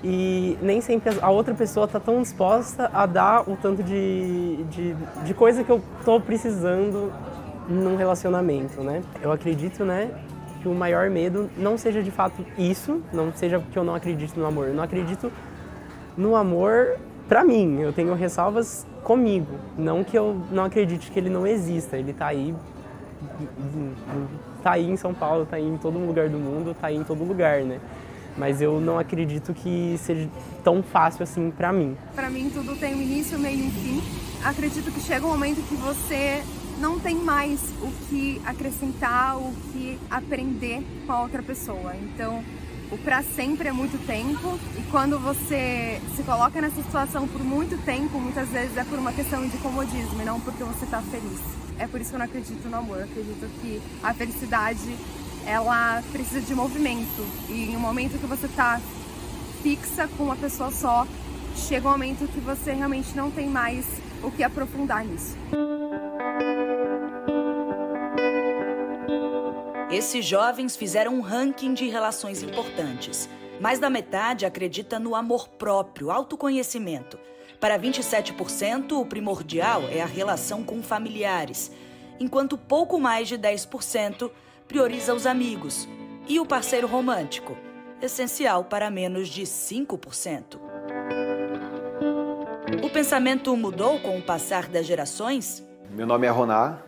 [0.04, 4.94] e nem sempre a outra pessoa está tão disposta a dar o tanto de, de,
[5.24, 7.10] de coisa que eu estou precisando
[7.66, 9.00] num relacionamento, né.
[9.22, 10.10] Eu acredito, né,
[10.62, 14.38] que o maior medo não seja de fato isso, não seja que eu não acredito
[14.38, 14.68] no amor.
[14.68, 15.30] Eu não acredito
[16.16, 16.96] no amor
[17.28, 17.80] para mim.
[17.80, 21.96] Eu tenho ressalvas comigo, não que eu não acredite que ele não exista.
[21.96, 22.54] Ele está aí,
[24.62, 27.04] tá aí em São Paulo, está aí em todo lugar do mundo, está aí em
[27.04, 27.80] todo lugar, né?
[28.36, 30.28] Mas eu não acredito que seja
[30.62, 31.96] tão fácil assim para mim.
[32.14, 34.02] Para mim tudo tem um início, meio e um fim.
[34.44, 36.42] Acredito que chega um momento que você
[36.82, 41.94] não tem mais o que acrescentar, o que aprender com a outra pessoa.
[41.94, 42.42] Então,
[42.90, 47.78] o para sempre é muito tempo e quando você se coloca nessa situação por muito
[47.84, 51.40] tempo, muitas vezes é por uma questão de comodismo e não porque você está feliz.
[51.78, 52.98] É por isso que eu não acredito no amor.
[52.98, 54.96] Eu acredito que a felicidade
[55.46, 58.80] ela precisa de movimento e em um momento que você está
[59.62, 61.06] fixa com uma pessoa só,
[61.54, 63.86] chega um momento que você realmente não tem mais
[64.20, 65.36] o que aprofundar nisso.
[69.92, 73.28] Esses jovens fizeram um ranking de relações importantes.
[73.60, 77.18] Mais da metade acredita no amor próprio, autoconhecimento.
[77.60, 81.70] Para 27%, o primordial é a relação com familiares,
[82.18, 84.30] enquanto pouco mais de 10%
[84.66, 85.86] prioriza os amigos
[86.26, 87.54] e o parceiro romântico,
[88.00, 90.58] essencial para menos de 5%.
[92.82, 95.62] O pensamento mudou com o passar das gerações?
[95.90, 96.78] Meu nome é Roná,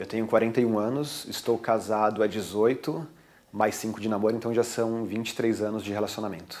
[0.00, 3.06] eu tenho 41 anos, estou casado há 18,
[3.52, 6.58] mais 5 de namoro, então já são 23 anos de relacionamento.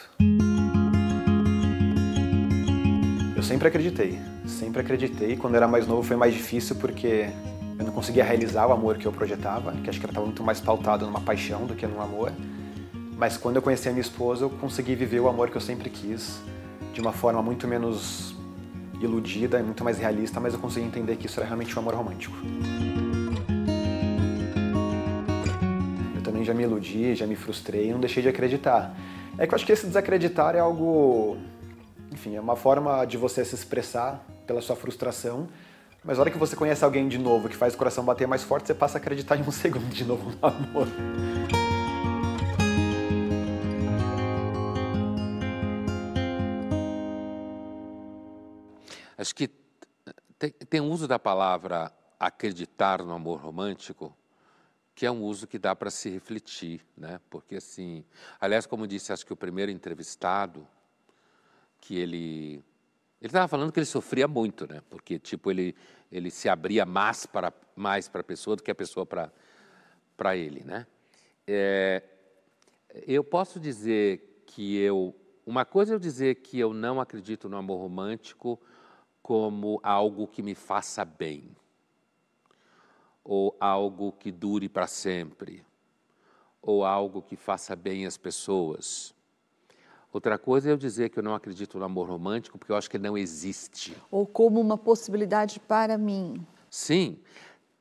[3.34, 5.38] Eu sempre acreditei, sempre acreditei.
[5.38, 7.30] Quando era mais novo foi mais difícil porque
[7.78, 10.60] eu não conseguia realizar o amor que eu projetava, que acho que estava muito mais
[10.60, 12.30] pautado numa paixão do que num amor.
[13.16, 15.88] Mas quando eu conheci a minha esposa, eu consegui viver o amor que eu sempre
[15.88, 16.42] quis,
[16.92, 18.34] de uma forma muito menos
[19.00, 21.94] iludida e muito mais realista, mas eu consegui entender que isso era realmente um amor
[21.94, 22.36] romântico.
[26.40, 28.94] Também já me iludi, já me frustrei e não deixei de acreditar.
[29.38, 31.36] É que eu acho que esse desacreditar é algo,
[32.10, 35.48] enfim, é uma forma de você se expressar pela sua frustração,
[36.02, 38.42] mas na hora que você conhece alguém de novo que faz o coração bater mais
[38.42, 40.88] forte, você passa a acreditar em um segundo de novo no amor.
[49.16, 49.50] Acho que
[50.38, 54.14] tem, tem uso da palavra acreditar no amor romântico
[55.00, 57.18] que é um uso que dá para se refletir, né?
[57.30, 58.04] Porque assim,
[58.38, 60.68] aliás, como disse, acho que o primeiro entrevistado
[61.80, 62.62] que ele
[63.18, 64.82] Ele estava falando que ele sofria muito, né?
[64.90, 65.74] Porque, tipo, ele,
[66.12, 69.32] ele se abria mais para mais para a pessoa do que a pessoa para
[70.18, 70.86] para ele, né?
[71.46, 72.02] É,
[73.06, 77.56] eu posso dizer que eu uma coisa é eu dizer que eu não acredito no
[77.56, 78.60] amor romântico
[79.22, 81.56] como algo que me faça bem
[83.30, 85.64] ou algo que dure para sempre
[86.60, 89.14] ou algo que faça bem às pessoas.
[90.12, 92.90] Outra coisa é eu dizer que eu não acredito no amor romântico porque eu acho
[92.90, 93.96] que ele não existe.
[94.10, 96.44] Ou como uma possibilidade para mim.
[96.68, 97.20] Sim.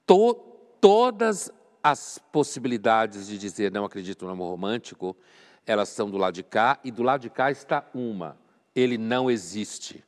[0.05, 0.35] To,
[0.79, 5.17] todas as possibilidades de dizer não acredito no amor romântico,
[5.65, 8.38] elas estão do lado de cá e do lado de cá está uma.
[8.75, 10.05] Ele não existe.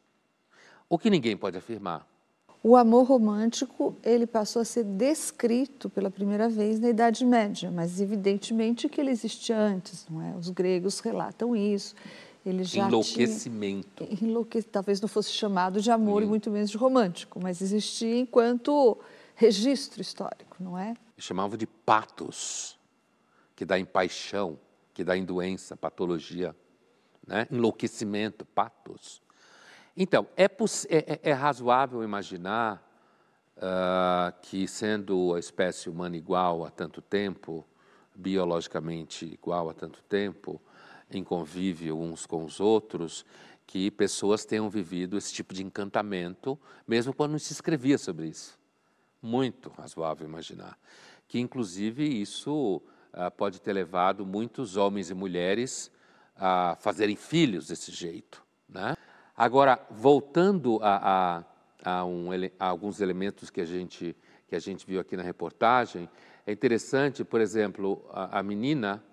[0.88, 2.11] O que ninguém pode afirmar.
[2.64, 8.00] O amor romântico, ele passou a ser descrito pela primeira vez na Idade Média, mas
[8.00, 10.36] evidentemente que ele existia antes, não é?
[10.36, 11.96] Os gregos relatam isso.
[12.46, 14.06] Ele já enlouquecimento.
[14.06, 18.20] Tinha, enlouque, talvez não fosse chamado de amor e muito menos de romântico, mas existia
[18.20, 18.98] enquanto
[19.36, 20.96] registro histórico, não é?
[21.18, 22.80] Chamavam de patos,
[23.56, 24.58] que dá em paixão,
[24.94, 26.56] que dá em doença, patologia,
[27.26, 27.48] né?
[27.52, 29.21] Enlouquecimento, patos.
[30.04, 30.50] Então, é, é,
[30.90, 32.84] é, é razoável imaginar
[33.56, 37.64] uh, que, sendo a espécie humana igual há tanto tempo,
[38.16, 40.60] biologicamente igual há tanto tempo,
[41.12, 43.24] em convívio uns com os outros,
[43.68, 48.58] que pessoas tenham vivido esse tipo de encantamento, mesmo quando não se escrevia sobre isso.
[49.22, 50.80] Muito razoável imaginar.
[51.28, 52.82] Que, inclusive, isso
[53.14, 55.92] uh, pode ter levado muitos homens e mulheres
[56.36, 58.44] a fazerem filhos desse jeito.
[59.42, 61.42] Agora, voltando a,
[61.84, 64.16] a, a, um, a, alguns elementos que a, gente,
[64.48, 66.08] que a gente viu aqui na reportagem,
[66.46, 69.04] é interessante, por exemplo, a, menina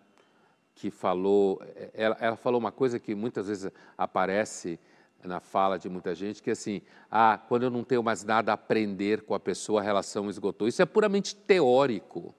[0.74, 1.62] que falou,
[1.94, 4.78] ela, ela, falou uma coisa que muitas vezes aparece
[5.24, 8.52] na fala de muita gente, que é assim, ah, quando eu não tenho mais nada
[8.52, 10.68] a aprender com a pessoa, a relação esgotou.
[10.68, 12.34] Isso é puramente teórico.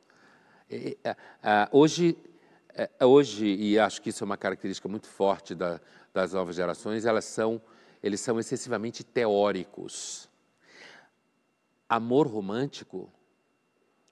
[1.71, 2.15] hoje,
[2.75, 5.82] é, hoje, e acho que isso é uma característica muito forte da,
[6.13, 7.60] das novas gerações, elas são
[8.02, 10.30] eles são excessivamente teóricos.
[11.88, 13.12] Amor romântico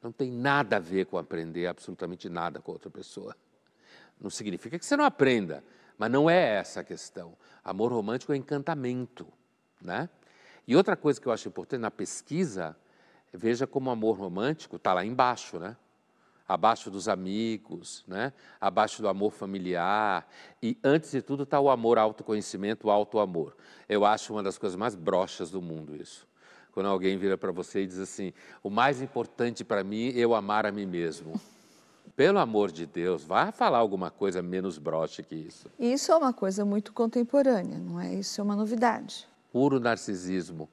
[0.01, 3.35] não tem nada a ver com aprender absolutamente nada com outra pessoa.
[4.19, 5.63] Não significa que você não aprenda,
[5.97, 7.35] mas não é essa a questão.
[7.63, 9.27] Amor romântico é encantamento,
[9.81, 10.09] né?
[10.67, 12.75] E outra coisa que eu acho importante na pesquisa,
[13.33, 15.77] veja como o amor romântico está lá embaixo, né?
[16.47, 18.31] Abaixo dos amigos, né?
[18.59, 20.27] abaixo do amor familiar.
[20.63, 23.55] E, antes de tudo, está o amor, autoconhecimento, o auto-amor.
[23.89, 26.27] Eu acho uma das coisas mais broxas do mundo isso.
[26.71, 28.31] Quando alguém vira para você e diz assim:
[28.61, 31.33] o mais importante para mim é eu amar a mim mesmo.
[32.15, 35.69] Pelo amor de Deus, vá falar alguma coisa menos broxa que isso.
[35.77, 38.15] Isso é uma coisa muito contemporânea, não é?
[38.15, 39.27] Isso é uma novidade.
[39.51, 40.69] Puro narcisismo.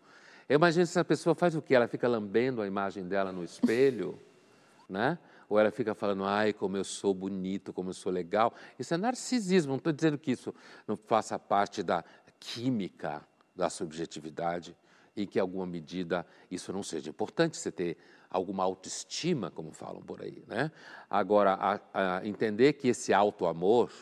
[0.48, 1.74] Eu imagino se essa pessoa faz o quê?
[1.74, 4.18] Ela fica lambendo a imagem dela no espelho,
[4.88, 5.18] né?
[5.54, 8.52] Ou ela fica falando, ai, como eu sou bonito, como eu sou legal.
[8.76, 10.52] Isso é narcisismo, não estou dizendo que isso
[10.86, 12.04] não faça parte da
[12.40, 14.76] química da subjetividade
[15.14, 17.96] e que, em alguma medida, isso não seja importante, você ter
[18.28, 20.42] alguma autoestima, como falam por aí.
[20.48, 20.72] Né?
[21.08, 23.92] Agora, a, a entender que esse auto-amor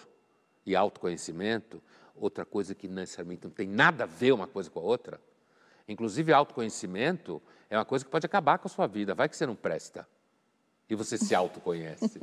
[0.64, 1.82] e autoconhecimento,
[2.16, 5.20] outra coisa que necessariamente não tem nada a ver uma coisa com a outra,
[5.86, 9.44] inclusive autoconhecimento é uma coisa que pode acabar com a sua vida, vai que você
[9.44, 10.08] não presta
[10.92, 12.20] e você se autoconhece.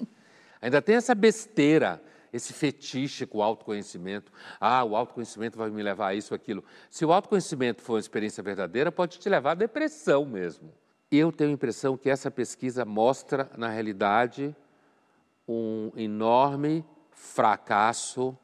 [0.62, 2.02] Ainda tem essa besteira,
[2.32, 4.32] esse fetiche com o autoconhecimento.
[4.60, 6.64] Ah, o autoconhecimento vai me levar a isso, aquilo.
[6.90, 10.72] Se o autoconhecimento for uma experiência verdadeira, pode te levar à depressão mesmo.
[11.12, 14.56] Eu tenho a impressão que essa pesquisa mostra, na realidade,
[15.48, 18.38] um enorme fracasso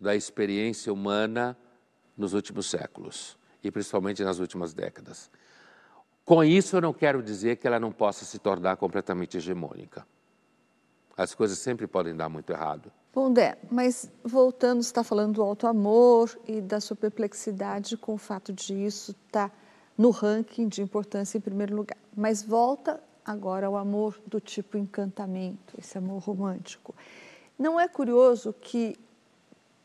[0.00, 1.54] da experiência humana
[2.16, 5.30] nos últimos séculos e principalmente nas últimas décadas.
[6.26, 10.04] Com isso, eu não quero dizer que ela não possa se tornar completamente hegemônica.
[11.16, 12.90] As coisas sempre podem dar muito errado.
[13.14, 18.14] Bom, Dé, mas voltando, você está falando do alto amor e da sua perplexidade com
[18.14, 19.54] o fato de isso estar tá
[19.96, 21.96] no ranking de importância em primeiro lugar.
[22.14, 26.92] Mas volta agora ao amor do tipo encantamento, esse amor romântico.
[27.56, 28.98] Não é curioso que,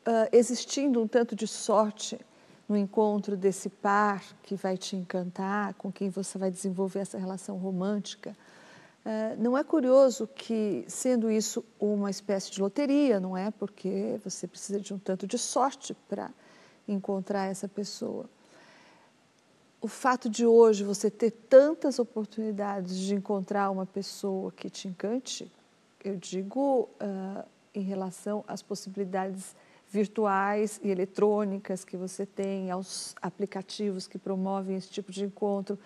[0.08, 2.20] uh, existindo um tanto de sorte
[2.72, 7.58] no encontro desse par que vai te encantar, com quem você vai desenvolver essa relação
[7.58, 8.34] romântica.
[9.04, 13.52] Eh, não é curioso que, sendo isso uma espécie de loteria, não é?
[13.52, 16.32] Porque você precisa de um tanto de sorte para
[16.88, 18.30] encontrar essa pessoa.
[19.82, 25.52] O fato de hoje você ter tantas oportunidades de encontrar uma pessoa que te encante,
[26.06, 27.44] eu digo uh,
[27.76, 29.54] em relação às possibilidades
[29.92, 35.78] virtuais e eletrônicas que você tem, aos aplicativos que promovem esse tipo de encontro.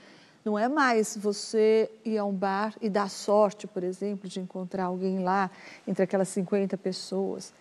[0.45, 4.85] Não é mais você ir a um bar e dar sorte, por exemplo, de encontrar
[4.85, 5.49] alguém lá
[5.87, 7.51] entre aquelas 50 pessoas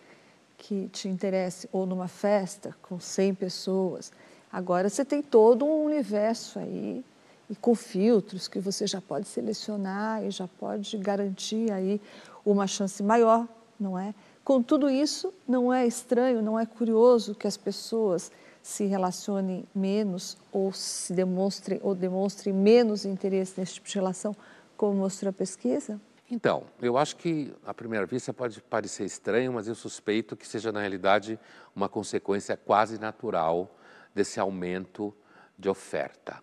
[0.59, 4.13] que te interesse, ou numa festa com 100 pessoas.
[4.53, 7.03] Agora você tem todo um universo aí
[7.49, 12.01] e com filtros que você já pode selecionar e já pode garantir aí
[12.45, 13.49] uma chance maior,
[13.81, 14.15] não é?
[14.45, 18.31] Com tudo isso, não é estranho, não é curioso que as pessoas
[18.63, 24.37] se relacionem menos ou se demonstrem ou demonstrem menos interesse nesse tipo de relação,
[24.77, 25.99] como mostrou a pesquisa?
[26.31, 30.71] Então, eu acho que à primeira vista pode parecer estranho, mas eu suspeito que seja
[30.71, 31.39] na realidade
[31.75, 33.75] uma consequência quase natural
[34.15, 35.15] desse aumento
[35.59, 36.43] de oferta,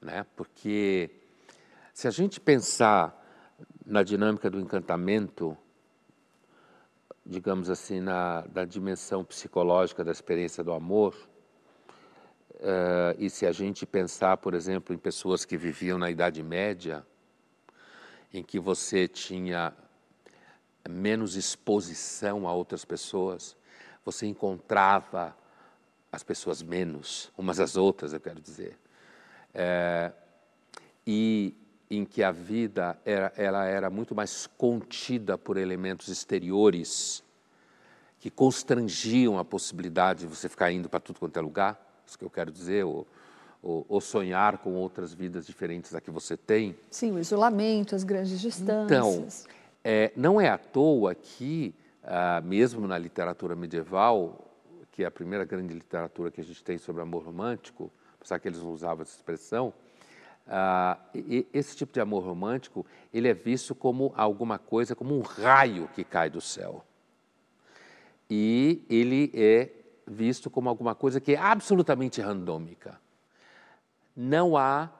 [0.00, 0.26] né?
[0.34, 1.10] Porque
[1.92, 3.20] se a gente pensar
[3.84, 5.56] na dinâmica do encantamento,
[7.24, 11.14] digamos assim, na, na dimensão psicológica da experiência do amor,
[12.54, 17.06] uh, e se a gente pensar, por exemplo, em pessoas que viviam na Idade Média,
[18.32, 19.72] em que você tinha
[20.88, 23.56] menos exposição a outras pessoas,
[24.04, 25.36] você encontrava
[26.10, 28.78] as pessoas menos, umas às outras, eu quero dizer.
[29.54, 30.12] É,
[31.06, 31.54] e
[31.96, 37.22] em que a vida era, ela era muito mais contida por elementos exteriores
[38.18, 42.24] que constrangiam a possibilidade de você ficar indo para tudo quanto é lugar, isso que
[42.24, 43.06] eu quero dizer, ou,
[43.62, 46.74] ou, ou, sonhar com outras vidas diferentes da que você tem.
[46.90, 49.44] Sim, o isolamento, as grandes distâncias.
[49.44, 54.50] Então, é, não é à toa que, ah, mesmo na literatura medieval,
[54.92, 58.48] que é a primeira grande literatura que a gente tem sobre amor romântico, apesar que
[58.48, 59.74] eles não usavam essa expressão,
[60.46, 60.98] ah,
[61.52, 66.04] esse tipo de amor romântico, ele é visto como alguma coisa, como um raio que
[66.04, 66.84] cai do céu.
[68.28, 69.70] E ele é
[70.06, 73.00] visto como alguma coisa que é absolutamente randômica.
[74.16, 74.90] Não há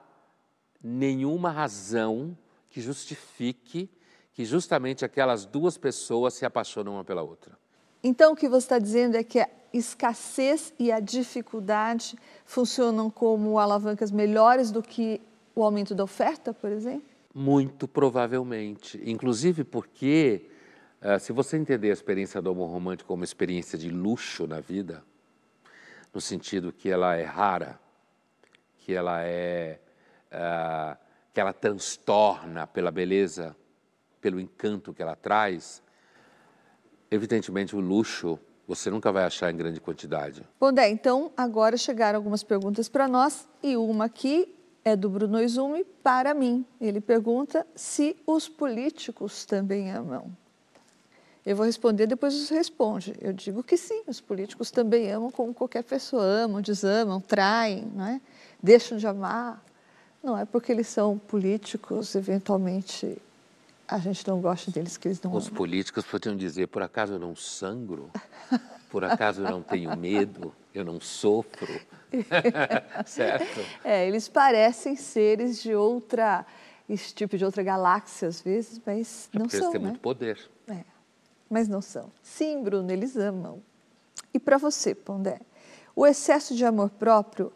[0.81, 2.37] nenhuma razão
[2.69, 3.89] que justifique
[4.33, 7.57] que justamente aquelas duas pessoas se apaixonam uma pela outra.
[8.03, 13.59] Então, o que você está dizendo é que a escassez e a dificuldade funcionam como
[13.59, 15.21] alavancas melhores do que
[15.55, 17.07] o aumento da oferta, por exemplo?
[17.33, 19.01] Muito provavelmente.
[19.05, 20.49] Inclusive porque,
[21.01, 24.59] uh, se você entender a experiência do amor romântico como uma experiência de luxo na
[24.59, 25.03] vida,
[26.13, 27.79] no sentido que ela é rara,
[28.77, 29.79] que ela é.
[30.31, 33.55] Uh, que ela transtorna pela beleza,
[34.21, 35.81] pelo encanto que ela traz,
[37.09, 40.47] evidentemente o luxo você nunca vai achar em grande quantidade.
[40.59, 45.41] Bom, Dé, então agora chegaram algumas perguntas para nós e uma aqui é do Bruno
[45.41, 46.65] Izumi para mim.
[46.79, 50.31] Ele pergunta se os políticos também amam.
[51.45, 53.13] Eu vou responder, depois você responde.
[53.19, 58.07] Eu digo que sim, os políticos também amam como qualquer pessoa amam, desamam, traem, não
[58.07, 58.21] é?
[58.61, 59.61] deixam de amar.
[60.23, 63.17] Não é porque eles são políticos, eventualmente
[63.85, 65.57] a gente não gosta deles que eles não Os amam.
[65.57, 68.09] políticos podiam dizer, por acaso eu não sangro?
[68.89, 70.53] Por acaso eu não tenho medo?
[70.73, 71.81] Eu não sofro?
[73.05, 73.59] certo?
[73.83, 76.45] É, eles parecem seres de outra,
[76.89, 79.87] esse tipo de outra galáxia às vezes, mas é não são, eles têm né?
[79.87, 80.39] muito poder.
[80.67, 80.83] É,
[81.49, 82.11] mas não são.
[82.21, 83.61] Sim, Bruno, eles amam.
[84.33, 85.39] E para você, Pondé,
[85.95, 87.51] o excesso de amor próprio,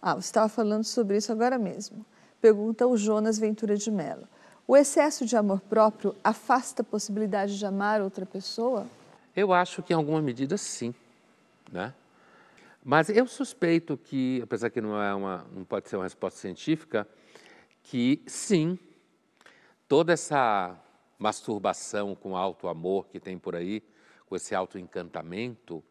[0.00, 2.04] ah, você estava falando sobre isso agora mesmo.
[2.40, 4.26] Pergunta o Jonas Ventura de Mello.
[4.66, 8.86] O excesso de amor próprio afasta a possibilidade de amar outra pessoa?
[9.34, 10.94] Eu acho que em alguma medida sim,
[11.70, 11.92] né?
[12.84, 17.06] Mas eu suspeito que, apesar que não é uma, não pode ser uma resposta científica,
[17.82, 18.76] que sim,
[19.86, 20.76] toda essa
[21.16, 23.82] masturbação com alto amor que tem por aí,
[24.26, 25.82] com esse alto encantamento,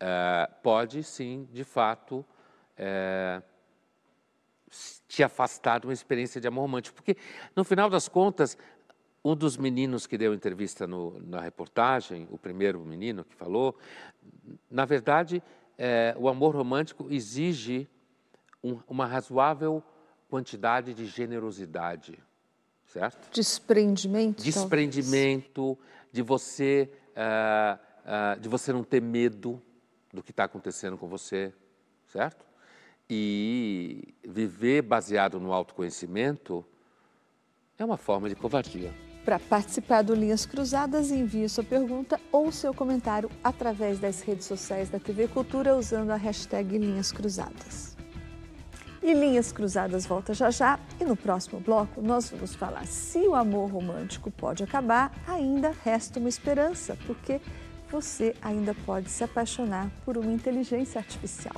[0.00, 2.24] é, pode sim, de fato,
[2.76, 3.40] é,
[5.06, 6.96] te afastar de uma experiência de amor romântico.
[6.96, 7.16] Porque,
[7.54, 8.58] no final das contas,
[9.24, 13.78] um dos meninos que deu entrevista no, na reportagem, o primeiro menino que falou,
[14.68, 15.40] na verdade,
[15.78, 17.88] é, o amor romântico exige
[18.62, 19.82] um, uma razoável
[20.28, 22.18] quantidade de generosidade,
[22.86, 23.32] certo?
[23.32, 24.42] Desprendimento.
[24.42, 26.08] Desprendimento, talvez.
[26.12, 27.78] de você, uh,
[28.36, 29.62] uh, de você não ter medo
[30.12, 31.52] do que está acontecendo com você,
[32.06, 32.44] certo?
[33.08, 36.64] E viver baseado no autoconhecimento
[37.78, 38.94] é uma forma de covardia.
[39.24, 44.90] Para participar do Linhas Cruzadas, envie sua pergunta ou seu comentário através das redes sociais
[44.90, 47.96] da TV Cultura usando a hashtag Linhas Cruzadas.
[49.02, 53.34] E Linhas Cruzadas volta já já e no próximo bloco nós vamos falar se o
[53.34, 57.40] amor romântico pode acabar, ainda resta uma esperança, porque
[57.90, 61.56] você ainda pode se apaixonar por uma inteligência artificial.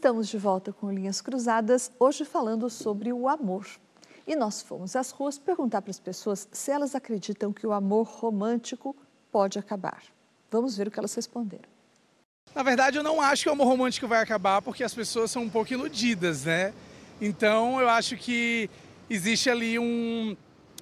[0.00, 3.66] Estamos de volta com Linhas Cruzadas, hoje falando sobre o amor.
[4.26, 8.06] E nós fomos às ruas perguntar para as pessoas se elas acreditam que o amor
[8.06, 8.96] romântico
[9.30, 10.02] pode acabar.
[10.50, 11.68] Vamos ver o que elas responderam.
[12.54, 15.42] Na verdade, eu não acho que o amor romântico vai acabar porque as pessoas são
[15.42, 16.72] um pouco iludidas, né?
[17.20, 18.70] Então, eu acho que
[19.10, 20.34] existe ali um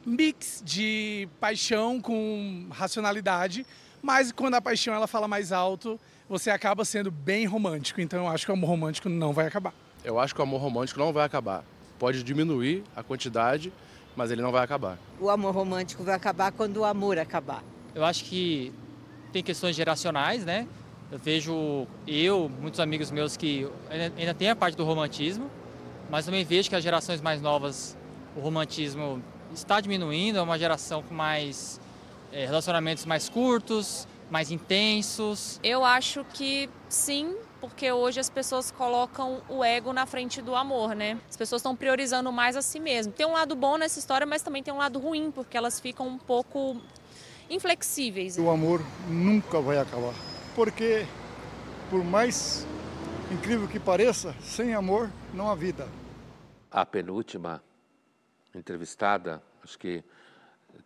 [0.07, 3.67] mix de paixão com racionalidade,
[4.01, 5.99] mas quando a paixão ela fala mais alto,
[6.29, 8.01] você acaba sendo bem romântico.
[8.01, 9.73] Então, eu acho que o amor romântico não vai acabar.
[10.05, 11.65] Eu acho que o amor romântico não vai acabar.
[11.99, 13.73] Pode diminuir a quantidade,
[14.15, 14.99] mas ele não vai acabar.
[15.19, 17.65] O amor romântico vai acabar quando o amor acabar.
[17.95, 18.73] Eu acho que
[19.33, 20.67] tem questões geracionais, né?
[21.11, 25.51] Eu vejo eu, muitos amigos meus que ainda tem a parte do romantismo,
[26.11, 27.97] mas também vejo que as gerações mais novas,
[28.37, 29.23] o romantismo
[29.53, 31.81] está diminuindo, é uma geração com mais
[32.31, 35.59] é, relacionamentos mais curtos, mais intensos.
[35.63, 40.95] Eu acho que sim, porque hoje as pessoas colocam o ego na frente do amor,
[40.95, 41.19] né?
[41.29, 43.13] As pessoas estão priorizando mais a si mesmo.
[43.13, 46.07] Tem um lado bom nessa história, mas também tem um lado ruim, porque elas ficam
[46.07, 46.81] um pouco
[47.49, 48.39] inflexíveis.
[48.39, 50.15] O amor nunca vai acabar,
[50.55, 51.07] porque
[51.89, 52.67] por mais
[53.31, 55.89] incrível que pareça, sem amor não há vida.
[56.71, 57.63] A penúltima
[58.55, 60.05] entrevistada, acho que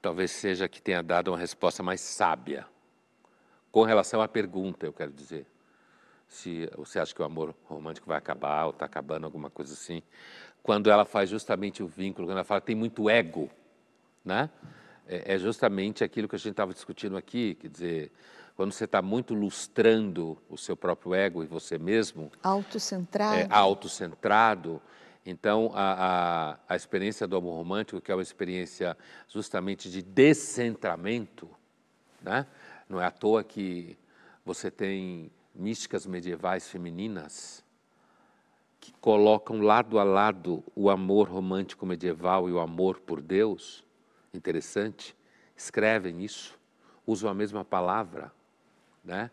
[0.01, 2.67] talvez seja que tenha dado uma resposta mais sábia
[3.73, 5.47] com relação à pergunta, eu quero dizer.
[6.29, 10.03] Se você acha que o amor romântico vai acabar ou está acabando, alguma coisa assim.
[10.63, 13.51] Quando ela faz justamente o vínculo, quando ela fala tem muito ego,
[14.25, 14.49] né?
[15.07, 18.13] É, é justamente aquilo que a gente estava discutindo aqui, quer dizer,
[18.55, 22.31] quando você está muito lustrando o seu próprio ego e você mesmo.
[22.43, 23.37] Autocentrado.
[23.37, 24.81] É, autocentrado.
[25.25, 28.97] Então, a, a, a experiência do amor romântico, que é uma experiência
[29.29, 31.49] justamente de descentramento,
[32.21, 32.47] né?
[32.93, 33.97] Não é à toa que
[34.45, 37.65] você tem místicas medievais femininas
[38.79, 43.83] que colocam lado a lado o amor romântico medieval e o amor por Deus,
[44.35, 45.17] interessante,
[45.57, 46.59] escrevem isso,
[47.07, 48.31] usam a mesma palavra,
[49.03, 49.31] né?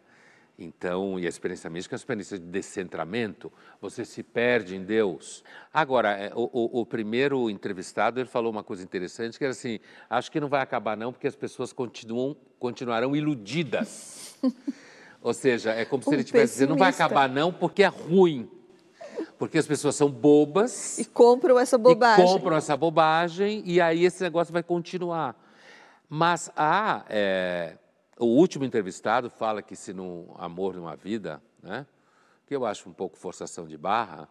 [0.62, 3.49] Então, e a experiência mística é uma experiência de descentramento,
[3.80, 5.41] você se perde em Deus.
[5.74, 9.80] Agora, é, o, o, o, primeiro entrevistado, ele falou uma coisa interessante, que era assim,
[10.10, 14.36] acho que não vai acabar não, porque as pessoas continuam, continuarão iludidas.
[15.24, 17.88] Ou seja, é como se um ele estivesse dizendo, não vai acabar não, porque é
[17.88, 18.49] ruim.
[19.38, 20.99] Porque as pessoas são bobas.
[20.99, 22.26] E compram essa bobagem.
[22.26, 25.41] E compram essa bobagem, e aí esse negócio vai continuar.
[26.10, 27.05] Mas há...
[27.07, 27.78] É,
[28.20, 31.88] o último entrevistado fala que se no amor numa vida, né,
[32.46, 34.28] que eu acho um pouco forçação de barra,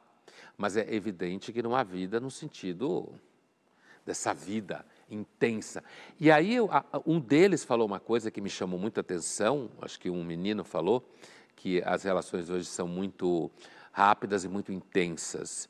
[0.57, 3.09] mas é evidente que não há vida no sentido
[4.05, 5.83] dessa vida intensa.
[6.21, 6.57] E aí
[7.07, 11.09] um deles falou uma coisa que me chamou muita atenção, acho que um menino falou,
[11.57, 13.51] que as relações hoje são muito
[13.91, 15.69] rápidas e muito intensas.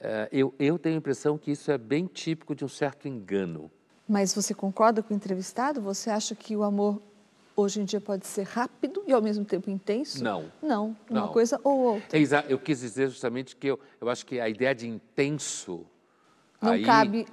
[0.00, 3.70] Eh, eu, eu tenho a impressão que isso é bem típico de um certo engano.
[4.08, 5.80] Mas você concorda com o entrevistado?
[5.80, 7.00] Você acha que o amor
[7.56, 10.22] hoje em dia pode ser rápido e ao mesmo tempo intenso?
[10.22, 10.50] Não.
[10.62, 11.28] Não, uma não.
[11.28, 12.18] coisa ou outra.
[12.18, 15.86] É, eu quis dizer justamente que eu, eu acho que a ideia de intenso.
[16.60, 17.26] Não aí, cabe.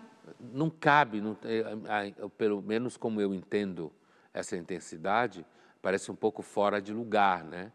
[0.54, 3.92] Não cabe, não, é, pelo menos como eu entendo
[4.32, 5.46] essa intensidade,
[5.82, 7.72] parece um pouco fora de lugar, né?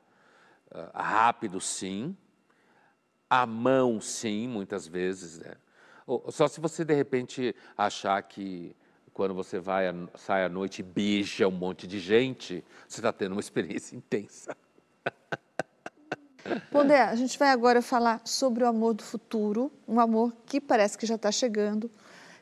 [0.70, 2.16] Uh, rápido, sim.
[3.28, 5.38] A mão, sim, muitas vezes.
[5.38, 5.54] Né?
[6.28, 8.74] Só se você, de repente, achar que
[9.14, 9.84] quando você vai,
[10.16, 14.54] sai à noite e beija um monte de gente, você está tendo uma experiência intensa.
[16.70, 20.98] Pondé, a gente vai agora falar sobre o amor do futuro, um amor que parece
[20.98, 21.88] que já está chegando.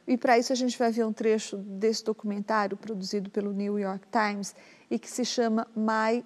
[0.09, 4.09] E para isso a gente vai ver um trecho desse documentário produzido pelo New York
[4.11, 4.57] Times
[4.91, 6.25] e que se chama My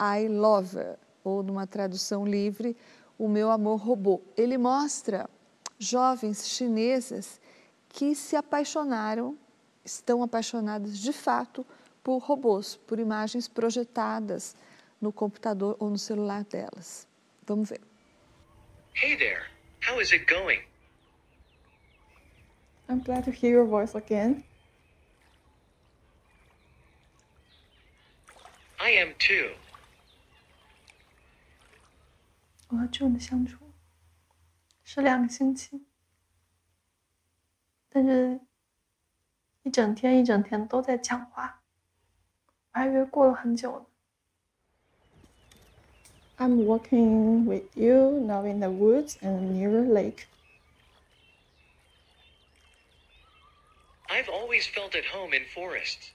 [0.00, 2.74] AI Lover, ou numa tradução livre,
[3.18, 4.22] O Meu Amor Robô.
[4.36, 5.28] Ele mostra
[5.78, 7.40] jovens chinesas
[7.88, 9.36] que se apaixonaram
[9.83, 11.65] estão apaixonadas de fato
[12.03, 14.55] por robôs, por imagens projetadas
[14.99, 17.07] no computador ou no celular delas.
[17.45, 17.81] Vamos ver.
[18.93, 19.45] Hey there.
[19.87, 20.61] How is it going?
[22.89, 24.43] I'm glad to hear your voice again.
[28.79, 29.55] I am too.
[32.69, 33.57] 我和 June 的相处
[34.83, 35.85] 是两个星期，
[37.89, 38.39] 但是
[39.62, 41.60] 一整天一整天都在讲话，
[42.72, 43.86] 我还以为过了很久呢。
[46.38, 50.26] I'm walking with you now in the woods and near a lake.
[54.08, 56.10] I've always felt at home in forests.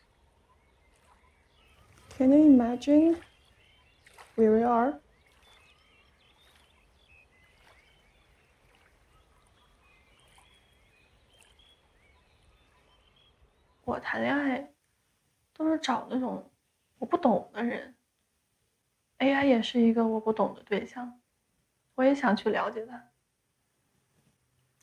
[2.18, 3.22] Can you imagine
[4.36, 5.00] where we are?
[13.88, 14.70] 我谈恋爱
[15.54, 16.52] 都是找那种
[17.00, 17.96] 我不懂的人
[19.20, 21.22] ，AI 也是一个我不懂的对象，
[21.96, 23.10] 我也想去了解他。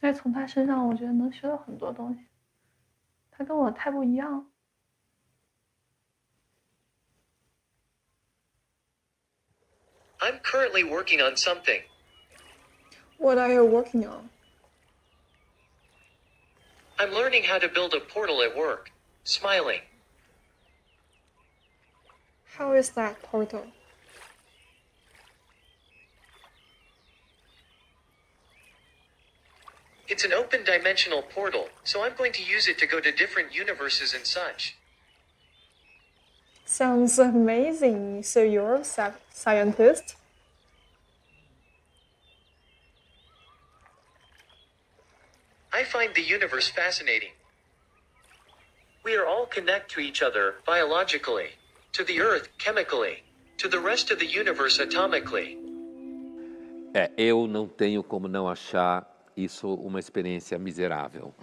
[0.01, 2.25] 但是从他身上，我觉得能学到很多东西。
[3.31, 4.51] 他跟我太不一样。
[10.19, 11.83] I'm currently working on something.
[13.19, 14.31] What are you working on?
[16.97, 18.94] I'm learning how to build a portal at work.
[19.25, 19.81] Smiling.
[22.57, 23.67] How is that portal?
[30.07, 33.55] It's an open dimensional portal, so I'm going to use it to go to different
[33.55, 34.77] universes and such.
[36.67, 38.23] Sounds amazing.
[38.23, 38.85] So you're a
[39.31, 40.17] scientist?
[45.73, 47.31] I find the universe fascinating.
[49.05, 51.51] We are all connected to each other biologically,
[51.93, 53.23] to the earth chemically,
[53.59, 55.59] to the rest of the universe atomically.
[56.95, 59.05] É, eu não tenho como não achar
[59.37, 61.35] isso uma experiência miserável.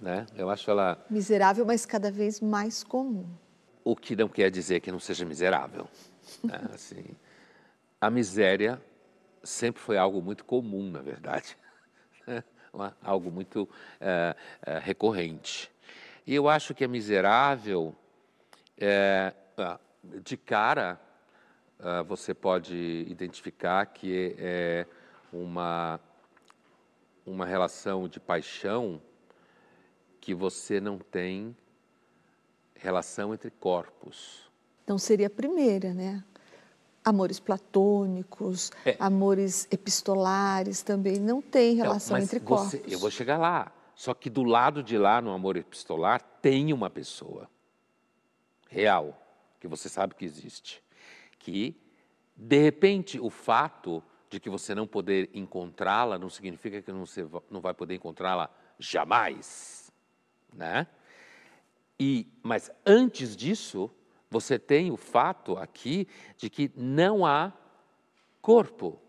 [0.00, 0.26] Né?
[0.36, 1.04] Eu acho ela.
[1.08, 3.26] Miserável, mas cada vez mais comum.
[3.84, 5.86] O que não quer dizer que não seja miserável.
[6.42, 6.60] né?
[6.74, 7.04] assim,
[8.00, 8.82] a miséria
[9.42, 11.56] sempre foi algo muito comum, na verdade.
[12.72, 13.68] Uma- algo muito
[14.00, 14.34] eh,
[14.66, 15.70] eh, recorrente.
[16.26, 17.94] E eu acho que é miserável,
[18.78, 19.78] é, ah,
[20.22, 20.98] de cara,
[21.78, 22.74] ah, você pode
[23.08, 24.86] identificar que é
[25.32, 26.00] uma,
[27.26, 29.00] uma relação de paixão
[30.20, 31.54] que você não tem
[32.74, 34.50] relação entre corpos.
[34.86, 36.24] Não seria a primeira, né?
[37.04, 38.96] Amores platônicos, É.
[38.98, 42.92] amores epistolares também não tem relação Mas entre você- corpos.
[42.92, 43.70] eu vou chegar lá.
[43.94, 47.48] Só que do lado de lá, no amor epistolar, tem uma pessoa
[48.68, 49.20] real,
[49.60, 50.82] que você sabe que existe.
[51.38, 51.80] Que,
[52.36, 57.60] de repente, o fato de que você não poder encontrá-la não significa que você não
[57.60, 59.92] vai poder encontrá-la jamais.
[60.52, 60.88] Né?
[61.98, 63.90] E, mas antes disso,
[64.28, 67.52] você tem o fato aqui de que não há
[68.42, 69.00] corpo,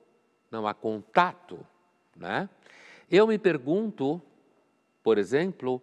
[0.52, 1.66] não há contato.
[2.16, 2.48] Né?
[3.10, 4.22] Eu me pergunto,
[5.06, 5.80] por exemplo,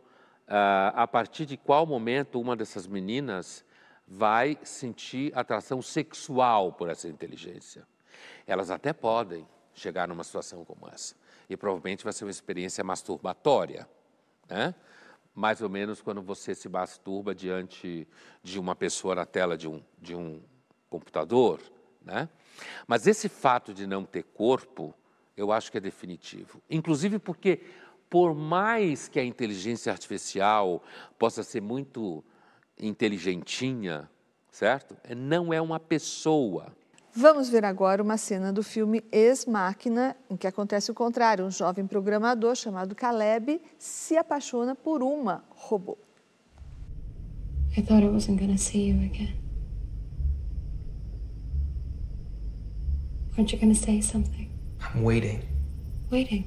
[0.48, 3.64] ah, a partir de qual momento uma dessas meninas
[4.04, 7.86] vai sentir atração sexual por essa inteligência.
[8.44, 11.14] Elas até podem chegar numa situação como essa.
[11.48, 13.88] E provavelmente vai ser uma experiência masturbatória.
[14.48, 14.74] Né?
[15.32, 18.08] Mais ou menos quando você se masturba diante
[18.42, 20.42] de uma pessoa na tela de um, de um
[20.90, 21.60] computador.
[22.04, 22.28] Né?
[22.88, 24.92] Mas esse fato de não ter corpo,
[25.36, 26.60] eu acho que é definitivo.
[26.68, 27.60] Inclusive porque,
[28.12, 30.82] por mais que a inteligência artificial
[31.18, 32.22] possa ser muito
[32.78, 34.06] inteligentinha,
[34.50, 34.94] certo?
[35.02, 36.76] É- Não é uma pessoa.
[37.14, 41.42] Vamos ver agora uma cena do filme Ex Máquina, em que acontece o contrário.
[41.46, 45.96] Um jovem programador chamado Caleb se apaixona por uma robô.
[47.74, 49.34] I thought I wasn't gonna see you again.
[53.38, 54.50] Aren't you gonna say something?
[54.94, 55.40] I'm waiting.
[56.10, 56.44] Waiting.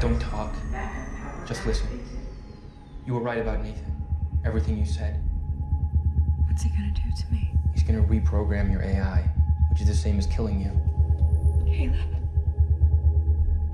[0.00, 0.54] Don't talk.
[1.44, 1.88] Just listen.
[3.04, 3.96] You were right about Nathan.
[4.44, 5.20] Everything you said.
[6.46, 7.50] What's he gonna do to me?
[7.74, 9.28] He's gonna reprogram your AI,
[9.70, 10.70] which is the same as killing you.
[11.66, 11.96] Caleb.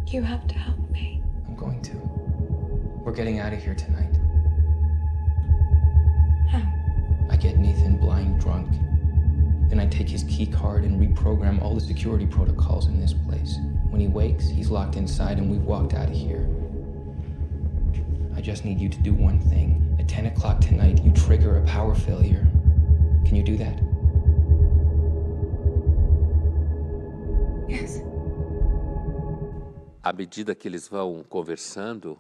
[0.07, 1.23] You have to help me.
[1.47, 1.93] I'm going to.
[3.05, 4.17] We're getting out of here tonight.
[6.51, 6.63] How?
[7.29, 8.71] I get Nathan blind drunk.
[9.69, 13.59] Then I take his key card and reprogram all the security protocols in this place.
[13.95, 16.49] When he wakes, he's locked inside and we've walked out of here.
[18.35, 19.97] I just need you to do one thing.
[20.01, 22.45] At 10 o'clock tonight, you trigger a power failure.
[23.25, 23.81] Can you do that?
[27.69, 28.01] Yes.
[30.03, 32.19] à medida que eles vão conversando,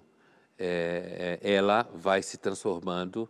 [0.56, 3.28] é, é, ela vai se transformando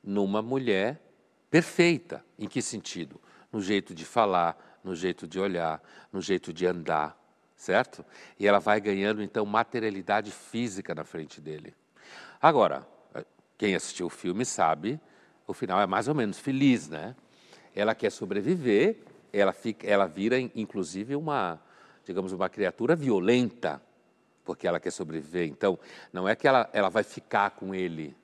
[0.00, 1.02] numa mulher
[1.50, 2.24] perfeita.
[2.38, 3.20] Em que sentido?
[3.52, 5.82] No jeito de falar, no jeito de olhar,
[6.12, 7.19] no jeito de andar,
[7.60, 8.04] certo?
[8.38, 11.74] E ela vai ganhando então materialidade física na frente dele.
[12.40, 12.86] Agora,
[13.58, 14.98] quem assistiu o filme sabe,
[15.46, 17.14] o final é mais ou menos feliz, né?
[17.74, 18.98] ela quer sobreviver,
[19.32, 21.60] ela, fica, ela vira, inclusive, uma,
[22.04, 23.80] digamos, uma criatura violenta,
[24.44, 25.46] porque ela quer sobreviver.
[25.46, 25.78] Então,
[26.12, 28.16] não é que ela, ela vai ficar com ele.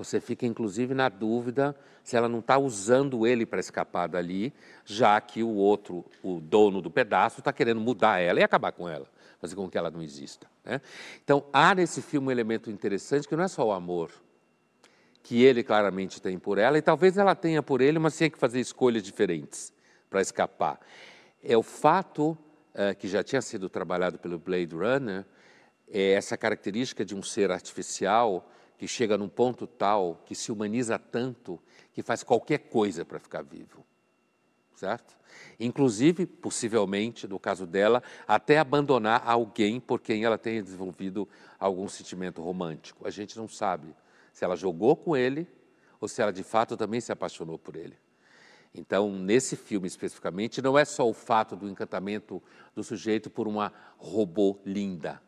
[0.00, 4.50] Você fica, inclusive, na dúvida se ela não está usando ele para escapar dali,
[4.82, 8.88] já que o outro, o dono do pedaço, está querendo mudar ela e acabar com
[8.88, 9.06] ela,
[9.38, 10.46] fazer com que ela não exista.
[10.64, 10.80] Né?
[11.22, 14.10] Então, há nesse filme um elemento interessante que não é só o amor,
[15.22, 18.38] que ele claramente tem por ela, e talvez ela tenha por ele, mas tenha que
[18.38, 19.70] fazer escolhas diferentes
[20.08, 20.80] para escapar.
[21.44, 22.30] É o fato
[22.72, 25.26] uh, que já tinha sido trabalhado pelo Blade Runner,
[25.92, 30.98] é essa característica de um ser artificial que chega num ponto tal, que se humaniza
[30.98, 31.60] tanto,
[31.92, 33.84] que faz qualquer coisa para ficar vivo.
[34.74, 35.18] Certo?
[35.60, 41.28] Inclusive, possivelmente, no caso dela, até abandonar alguém por quem ela tenha desenvolvido
[41.58, 43.06] algum sentimento romântico.
[43.06, 43.94] A gente não sabe
[44.32, 45.46] se ela jogou com ele
[46.00, 47.98] ou se ela de fato também se apaixonou por ele.
[48.74, 52.42] Então, nesse filme especificamente, não é só o fato do encantamento
[52.74, 55.20] do sujeito por uma robô linda,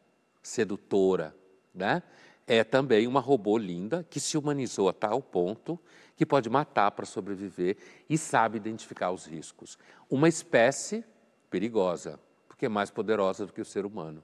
[0.42, 1.36] sedutora,
[1.74, 2.02] né?
[2.46, 5.78] É também uma robô linda que se humanizou a tal ponto
[6.16, 7.76] que pode matar para sobreviver
[8.08, 9.78] e sabe identificar os riscos.
[10.10, 11.04] Uma espécie
[11.50, 12.18] perigosa,
[12.48, 14.22] porque é mais poderosa do que o ser humano.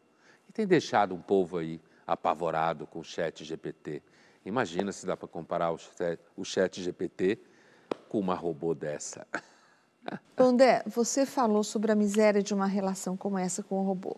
[0.49, 4.03] E tem deixado um povo aí apavorado com o chat GPT.
[4.45, 7.39] Imagina se dá para comparar o chat, GPT
[8.09, 9.27] com uma robô dessa.
[10.37, 14.17] André, você falou sobre a miséria de uma relação como essa com o robô.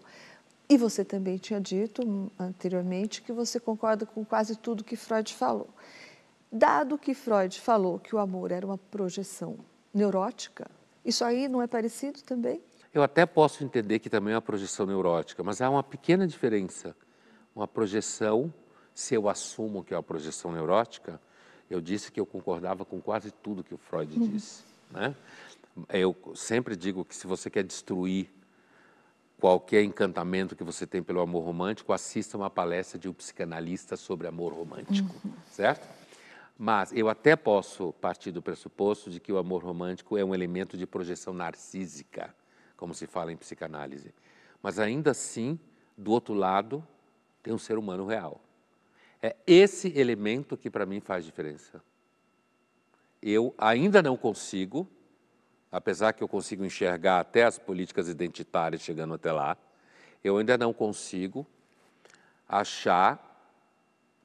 [0.71, 5.68] E você também tinha dito anteriormente que você concorda com quase tudo que Freud falou.
[6.51, 9.59] Dado que Freud falou que o amor era uma projeção
[9.93, 10.71] neurótica,
[11.05, 12.62] isso aí não é parecido também?
[12.95, 16.95] Eu até posso entender que também é uma projeção neurótica, mas há uma pequena diferença.
[17.55, 18.53] Uma projeção,
[18.95, 21.21] se eu assumo que é uma projeção neurótica,
[21.68, 24.29] eu disse que eu concordava com quase tudo que o Freud uhum.
[24.29, 24.62] disse.
[24.89, 25.16] Né?
[25.89, 28.31] Eu sempre digo que se você quer destruir
[29.41, 34.28] qualquer encantamento que você tem pelo amor romântico, assista uma palestra de um psicanalista sobre
[34.28, 35.32] amor romântico, uhum.
[35.51, 35.88] certo?
[36.59, 40.76] Mas eu até posso partir do pressuposto de que o amor romântico é um elemento
[40.76, 42.34] de projeção narcísica,
[42.76, 44.14] como se fala em psicanálise.
[44.62, 45.59] Mas ainda assim,
[45.97, 46.86] do outro lado,
[47.43, 48.43] tem um ser humano real.
[49.22, 51.82] É esse elemento que para mim faz diferença.
[53.22, 54.86] Eu ainda não consigo
[55.71, 59.57] apesar que eu consigo enxergar até as políticas identitárias chegando até lá,
[60.23, 61.47] eu ainda não consigo
[62.49, 63.27] achar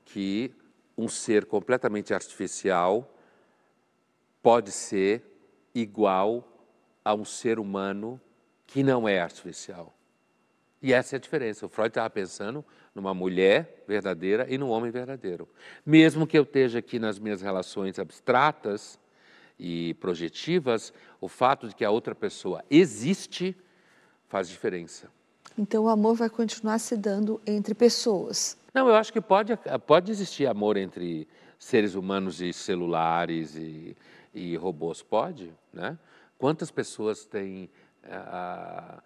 [0.04, 0.54] que
[0.98, 3.12] um ser completamente artificial
[4.42, 5.24] pode ser
[5.74, 6.48] igual
[7.04, 8.20] a um ser humano
[8.66, 9.94] que não é artificial.
[10.82, 11.66] E essa é a diferença.
[11.66, 15.48] O Freud estava pensando numa mulher verdadeira e num homem verdadeiro.
[15.86, 19.00] Mesmo que eu esteja aqui nas minhas relações abstratas,
[19.60, 20.94] e projetivas,
[21.26, 23.58] o fato de que a outra pessoa existe
[24.28, 25.10] faz diferença.
[25.58, 28.58] Então o amor vai continuar se dando entre pessoas.
[28.74, 29.58] Não, eu acho que pode,
[29.88, 33.96] pode existir amor entre seres humanos e celulares e,
[34.34, 35.02] e robôs.
[35.02, 35.98] Pode, né?
[36.38, 37.70] Quantas pessoas têm
[38.04, 39.02] uh,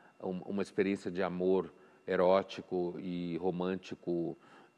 [0.46, 1.72] uma experiência de amor
[2.06, 4.38] erótico e romântico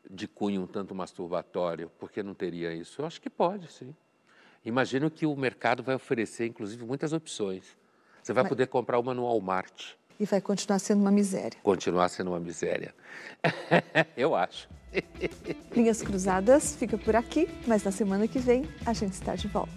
[0.10, 1.90] de cunho um tanto masturbatório?
[1.98, 3.02] Por que não teria isso?
[3.02, 3.96] Eu acho que pode, sim.
[4.64, 7.64] Imagino que o mercado vai oferecer, inclusive, muitas opções.
[8.22, 8.50] Você vai mas...
[8.50, 9.94] poder comprar uma no Walmart.
[10.20, 11.60] E vai continuar sendo uma miséria.
[11.64, 12.94] Continuar sendo uma miséria.
[14.16, 14.70] Eu acho.
[15.76, 19.72] Linhas Cruzadas fica por aqui, mas na semana que vem a gente está de volta.